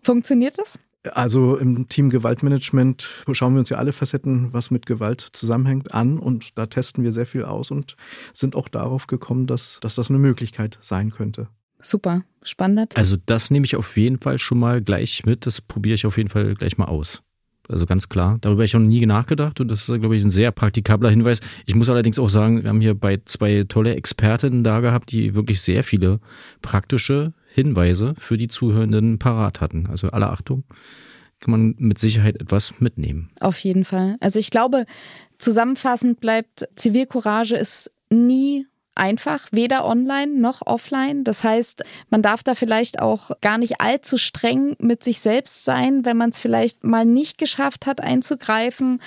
[0.02, 0.78] Funktioniert das?
[1.12, 6.18] Also im Team Gewaltmanagement schauen wir uns ja alle Facetten, was mit Gewalt zusammenhängt, an
[6.18, 7.96] und da testen wir sehr viel aus und
[8.32, 11.48] sind auch darauf gekommen, dass, dass das eine Möglichkeit sein könnte.
[11.80, 12.96] Super, spannend.
[12.96, 16.16] Also das nehme ich auf jeden Fall schon mal gleich mit, das probiere ich auf
[16.16, 17.22] jeden Fall gleich mal aus.
[17.68, 18.38] Also ganz klar.
[18.40, 21.40] Darüber habe ich noch nie nachgedacht und das ist, glaube ich, ein sehr praktikabler Hinweis.
[21.66, 25.34] Ich muss allerdings auch sagen, wir haben hier bei zwei tolle Expertinnen da gehabt, die
[25.34, 26.18] wirklich sehr viele
[26.62, 29.88] praktische Hinweise für die Zuhörenden parat hatten.
[29.88, 30.64] Also alle Achtung,
[31.40, 33.30] kann man mit Sicherheit etwas mitnehmen.
[33.40, 34.16] Auf jeden Fall.
[34.20, 34.86] Also ich glaube,
[35.38, 41.24] zusammenfassend bleibt, Zivilcourage ist nie einfach, weder online noch offline.
[41.24, 46.04] Das heißt, man darf da vielleicht auch gar nicht allzu streng mit sich selbst sein,
[46.04, 49.00] wenn man es vielleicht mal nicht geschafft hat einzugreifen.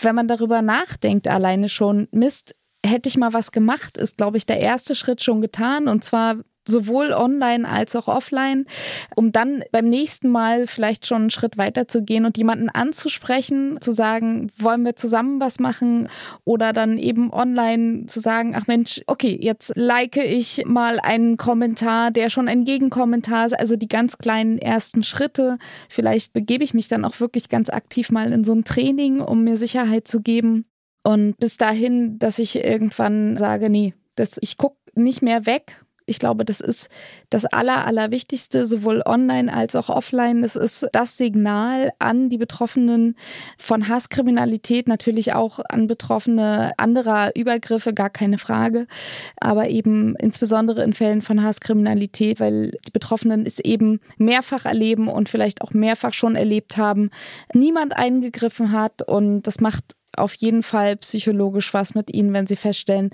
[0.00, 4.46] Wenn man darüber nachdenkt, alleine schon, Mist, hätte ich mal was gemacht, ist, glaube ich,
[4.46, 5.88] der erste Schritt schon getan.
[5.88, 6.36] Und zwar
[6.66, 8.66] sowohl online als auch offline,
[9.14, 13.80] um dann beim nächsten Mal vielleicht schon einen Schritt weiter zu gehen und jemanden anzusprechen,
[13.80, 16.08] zu sagen, wollen wir zusammen was machen
[16.44, 22.10] oder dann eben online zu sagen, ach Mensch, okay, jetzt like ich mal einen Kommentar,
[22.10, 25.58] der schon ein Gegenkommentar ist, also die ganz kleinen ersten Schritte.
[25.88, 29.44] Vielleicht begebe ich mich dann auch wirklich ganz aktiv mal in so ein Training, um
[29.44, 30.64] mir Sicherheit zu geben.
[31.02, 36.18] Und bis dahin, dass ich irgendwann sage, nee, das, ich gucke nicht mehr weg, ich
[36.18, 36.88] glaube, das ist
[37.30, 40.42] das Aller, Allerwichtigste, sowohl online als auch offline.
[40.42, 43.16] Das ist das Signal an die Betroffenen
[43.56, 48.86] von Hasskriminalität, natürlich auch an Betroffene anderer Übergriffe, gar keine Frage.
[49.40, 55.28] Aber eben insbesondere in Fällen von Hasskriminalität, weil die Betroffenen es eben mehrfach erleben und
[55.30, 57.10] vielleicht auch mehrfach schon erlebt haben,
[57.54, 62.56] niemand eingegriffen hat und das macht auf jeden Fall psychologisch was mit ihnen, wenn sie
[62.56, 63.10] feststellen,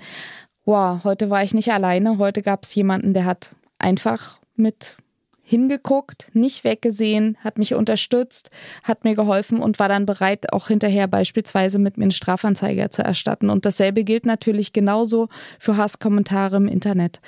[0.65, 4.97] wow, heute war ich nicht alleine, heute gab es jemanden, der hat einfach mit
[5.43, 8.49] hingeguckt, nicht weggesehen, hat mich unterstützt,
[8.83, 13.03] hat mir geholfen und war dann bereit, auch hinterher beispielsweise mit mir eine Strafanzeige zu
[13.03, 13.49] erstatten.
[13.49, 15.27] Und dasselbe gilt natürlich genauso
[15.59, 17.19] für Hasskommentare im Internet.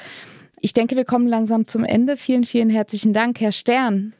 [0.61, 2.15] Ich denke, wir kommen langsam zum Ende.
[2.15, 4.13] Vielen, vielen herzlichen Dank, Herr Stern.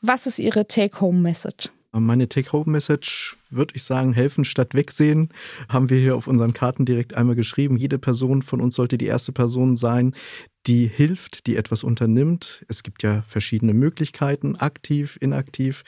[0.00, 1.70] Was ist Ihre Take-Home-Message?
[1.92, 5.30] Meine Take-Home-Message würde ich sagen, helfen statt wegsehen,
[5.68, 7.76] haben wir hier auf unseren Karten direkt einmal geschrieben.
[7.76, 10.14] Jede Person von uns sollte die erste Person sein,
[10.68, 12.64] die hilft, die etwas unternimmt.
[12.68, 15.82] Es gibt ja verschiedene Möglichkeiten, aktiv, inaktiv,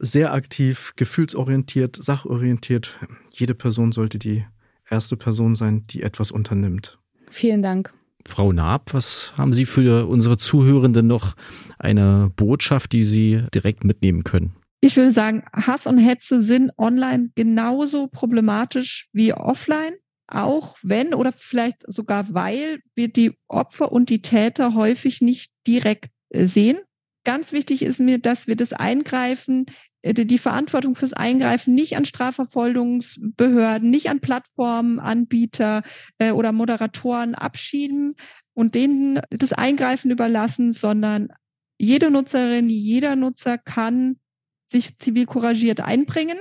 [0.00, 2.98] sehr aktiv, gefühlsorientiert, sachorientiert.
[3.30, 4.44] Jede Person sollte die
[4.90, 6.98] erste Person sein, die etwas unternimmt.
[7.28, 7.94] Vielen Dank.
[8.26, 11.36] Frau Naab, was haben Sie für unsere Zuhörenden noch
[11.78, 14.56] eine Botschaft, die Sie direkt mitnehmen können?
[14.86, 19.96] Ich würde sagen, Hass und Hetze sind online genauso problematisch wie offline,
[20.28, 26.10] auch wenn oder vielleicht sogar weil wir die Opfer und die Täter häufig nicht direkt
[26.28, 26.78] äh, sehen.
[27.24, 29.66] Ganz wichtig ist mir, dass wir das Eingreifen,
[30.02, 35.82] äh, die Verantwortung fürs Eingreifen nicht an Strafverfolgungsbehörden, nicht an Plattformenanbieter
[36.18, 38.14] äh, oder Moderatoren abschieben
[38.54, 41.30] und denen das Eingreifen überlassen, sondern
[41.76, 44.20] jede Nutzerin, jeder Nutzer kann
[44.66, 46.38] sich zivil couragiert einbringen.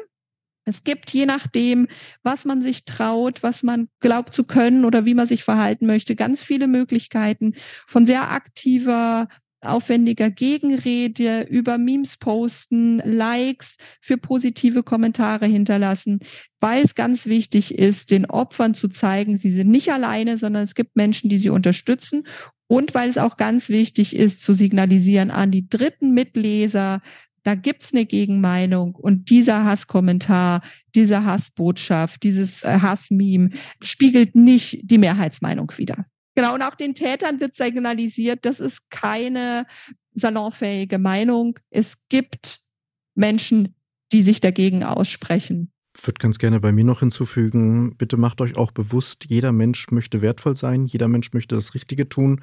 [0.65, 1.87] Es gibt, je nachdem,
[2.23, 6.15] was man sich traut, was man glaubt zu können oder wie man sich verhalten möchte,
[6.15, 7.53] ganz viele Möglichkeiten
[7.85, 9.27] von sehr aktiver,
[9.61, 16.19] aufwendiger Gegenrede über Memes posten, Likes für positive Kommentare hinterlassen,
[16.59, 20.75] weil es ganz wichtig ist, den Opfern zu zeigen, sie sind nicht alleine, sondern es
[20.75, 22.25] gibt Menschen, die sie unterstützen
[22.67, 27.01] und weil es auch ganz wichtig ist, zu signalisieren an die dritten Mitleser,
[27.45, 30.61] da gibt's eine Gegenmeinung und dieser Hasskommentar,
[30.95, 36.05] diese Hassbotschaft, dieses äh, Hassmeme spiegelt nicht die Mehrheitsmeinung wider.
[36.33, 39.67] Genau, und auch den Tätern wird signalisiert, das ist keine
[40.15, 41.59] salonfähige Meinung.
[41.69, 42.59] Es gibt
[43.13, 43.75] Menschen,
[44.11, 45.71] die sich dagegen aussprechen
[46.03, 50.21] würde ganz gerne bei mir noch hinzufügen, bitte macht euch auch bewusst, jeder Mensch möchte
[50.21, 52.41] wertvoll sein, jeder Mensch möchte das Richtige tun.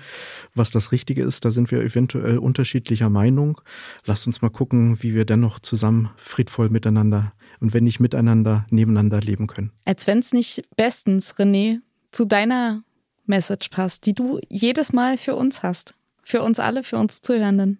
[0.54, 3.60] Was das Richtige ist, da sind wir eventuell unterschiedlicher Meinung.
[4.04, 9.20] Lasst uns mal gucken, wie wir dennoch zusammen friedvoll miteinander und wenn nicht miteinander, nebeneinander
[9.20, 9.72] leben können.
[9.84, 11.80] Als wenn es nicht bestens, René,
[12.10, 12.84] zu deiner
[13.26, 15.94] Message passt, die du jedes Mal für uns hast.
[16.22, 17.78] Für uns alle, für uns Zuhörenden.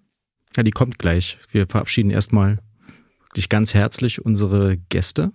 [0.56, 1.38] Ja, die kommt gleich.
[1.50, 2.58] Wir verabschieden erstmal
[3.28, 5.32] wirklich ganz herzlich unsere Gäste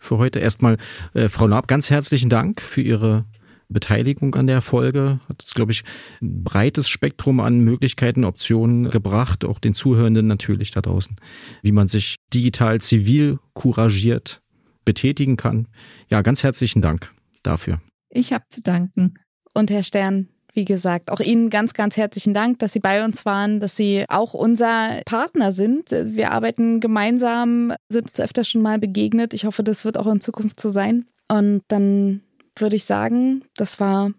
[0.00, 0.40] für heute.
[0.40, 0.78] Erstmal,
[1.14, 3.26] äh, Frau Naab, ganz herzlichen Dank für Ihre
[3.68, 5.20] Beteiligung an der Folge.
[5.28, 5.84] Hat es, glaube ich,
[6.20, 11.16] ein breites Spektrum an Möglichkeiten, Optionen gebracht, auch den Zuhörenden natürlich da draußen,
[11.62, 14.42] wie man sich digital zivil couragiert
[14.84, 15.68] betätigen kann.
[16.08, 17.80] Ja, ganz herzlichen Dank dafür.
[18.08, 19.14] Ich habe zu danken.
[19.54, 23.24] Und Herr Stern, wie gesagt, auch Ihnen ganz, ganz herzlichen Dank, dass Sie bei uns
[23.24, 25.90] waren, dass Sie auch unser Partner sind.
[25.90, 29.34] Wir arbeiten gemeinsam, sind uns öfter schon mal begegnet.
[29.34, 31.06] Ich hoffe, das wird auch in Zukunft so sein.
[31.28, 32.22] Und dann
[32.56, 34.12] würde ich sagen, das war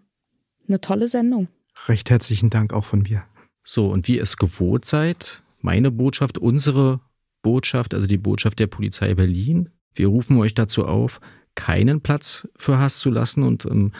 [0.68, 1.48] eine tolle Sendung.
[1.88, 3.24] Recht herzlichen Dank auch von mir.
[3.64, 7.00] So, und wie ihr es gewohnt seid, meine Botschaft, unsere
[7.42, 9.70] Botschaft, also die Botschaft der Polizei Berlin.
[9.94, 11.20] Wir rufen euch dazu auf,
[11.54, 13.92] keinen Platz für Hass zu lassen und im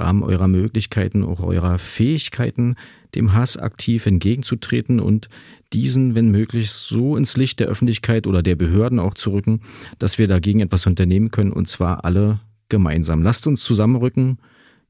[0.00, 2.76] Rahmen eurer Möglichkeiten, auch eurer Fähigkeiten,
[3.14, 5.28] dem Hass aktiv entgegenzutreten und
[5.72, 9.60] diesen, wenn möglich, so ins Licht der Öffentlichkeit oder der Behörden auch zu rücken,
[9.98, 13.22] dass wir dagegen etwas unternehmen können und zwar alle gemeinsam.
[13.22, 14.38] Lasst uns zusammenrücken,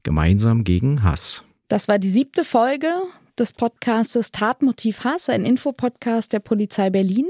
[0.03, 1.43] gemeinsam gegen Hass.
[1.67, 2.87] Das war die siebte Folge
[3.37, 7.25] des Podcastes Tatmotiv Hass, ein Infopodcast der Polizei Berlin.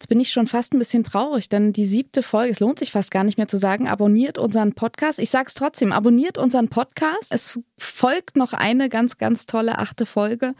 [0.00, 2.90] Jetzt bin ich schon fast ein bisschen traurig, denn die siebte Folge, es lohnt sich
[2.90, 5.18] fast gar nicht mehr zu sagen, abonniert unseren Podcast.
[5.18, 7.30] Ich sage es trotzdem, abonniert unseren Podcast.
[7.30, 10.54] Es folgt noch eine ganz, ganz tolle achte Folge.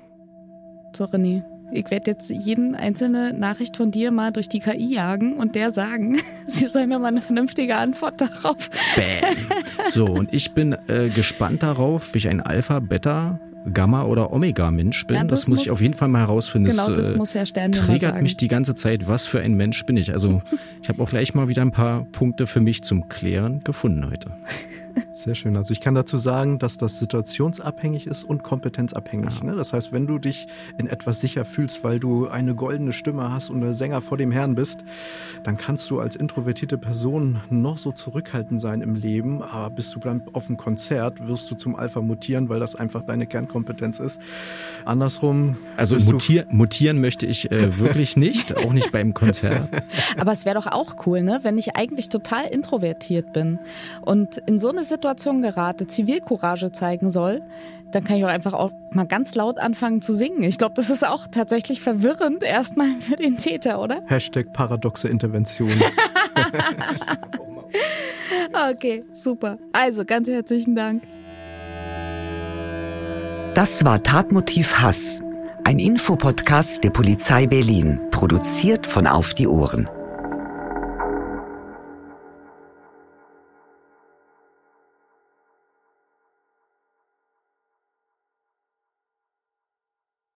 [0.93, 1.45] So, René.
[1.73, 5.73] Ich werde jetzt jeden einzelne Nachricht von dir mal durch die KI jagen und der
[5.73, 8.71] sagen, sie soll mir mal eine vernünftige Antwort darauf.
[8.95, 9.37] Bam.
[9.91, 13.41] So, und ich bin äh, gespannt darauf, wie ich ein Alpha, Beta,
[13.73, 15.17] Gamma oder Omega Mensch bin.
[15.17, 16.71] Ja, das, das muss, muss, ich auf jeden Fall mal herausfinden.
[16.71, 19.85] Genau, das, äh, muss Herr Stern triggert mich die ganze Zeit, was für ein Mensch
[19.87, 20.13] bin ich.
[20.13, 20.41] Also
[20.83, 24.31] ich habe auch gleich mal wieder ein paar Punkte für mich zum Klären gefunden heute.
[25.13, 25.57] Sehr schön.
[25.57, 29.43] Also ich kann dazu sagen, dass das situationsabhängig ist und kompetenzabhängig.
[29.43, 29.55] Ne?
[29.55, 30.47] Das heißt, wenn du dich
[30.79, 34.31] in etwas sicher fühlst, weil du eine goldene Stimme hast und der Sänger vor dem
[34.31, 34.85] Herrn bist,
[35.43, 40.01] dann kannst du als introvertierte Person noch so zurückhaltend sein im Leben, aber bist du
[40.01, 44.21] dann auf dem Konzert, wirst du zum Alpha mutieren, weil das einfach deine Kernkompetenz ist.
[44.85, 45.57] Andersrum.
[45.77, 49.69] Also mutier, mutieren möchte ich äh, wirklich nicht, auch nicht beim Konzert.
[50.17, 51.41] Aber es wäre doch auch cool, ne?
[51.43, 53.59] wenn ich eigentlich total introvertiert bin
[54.03, 57.43] und in so eine Situation gerate, Zivilcourage zeigen soll,
[57.93, 60.43] dann kann ich auch einfach auch mal ganz laut anfangen zu singen.
[60.43, 64.03] Ich glaube, das ist auch tatsächlich verwirrend erstmal für den Täter, oder?
[64.07, 65.71] Hashtag paradoxe Intervention.
[68.73, 69.59] okay, super.
[69.73, 71.03] Also ganz herzlichen Dank.
[73.55, 75.23] Das war Tatmotiv Hass,
[75.65, 79.89] ein Infopodcast der Polizei Berlin, produziert von Auf die Ohren.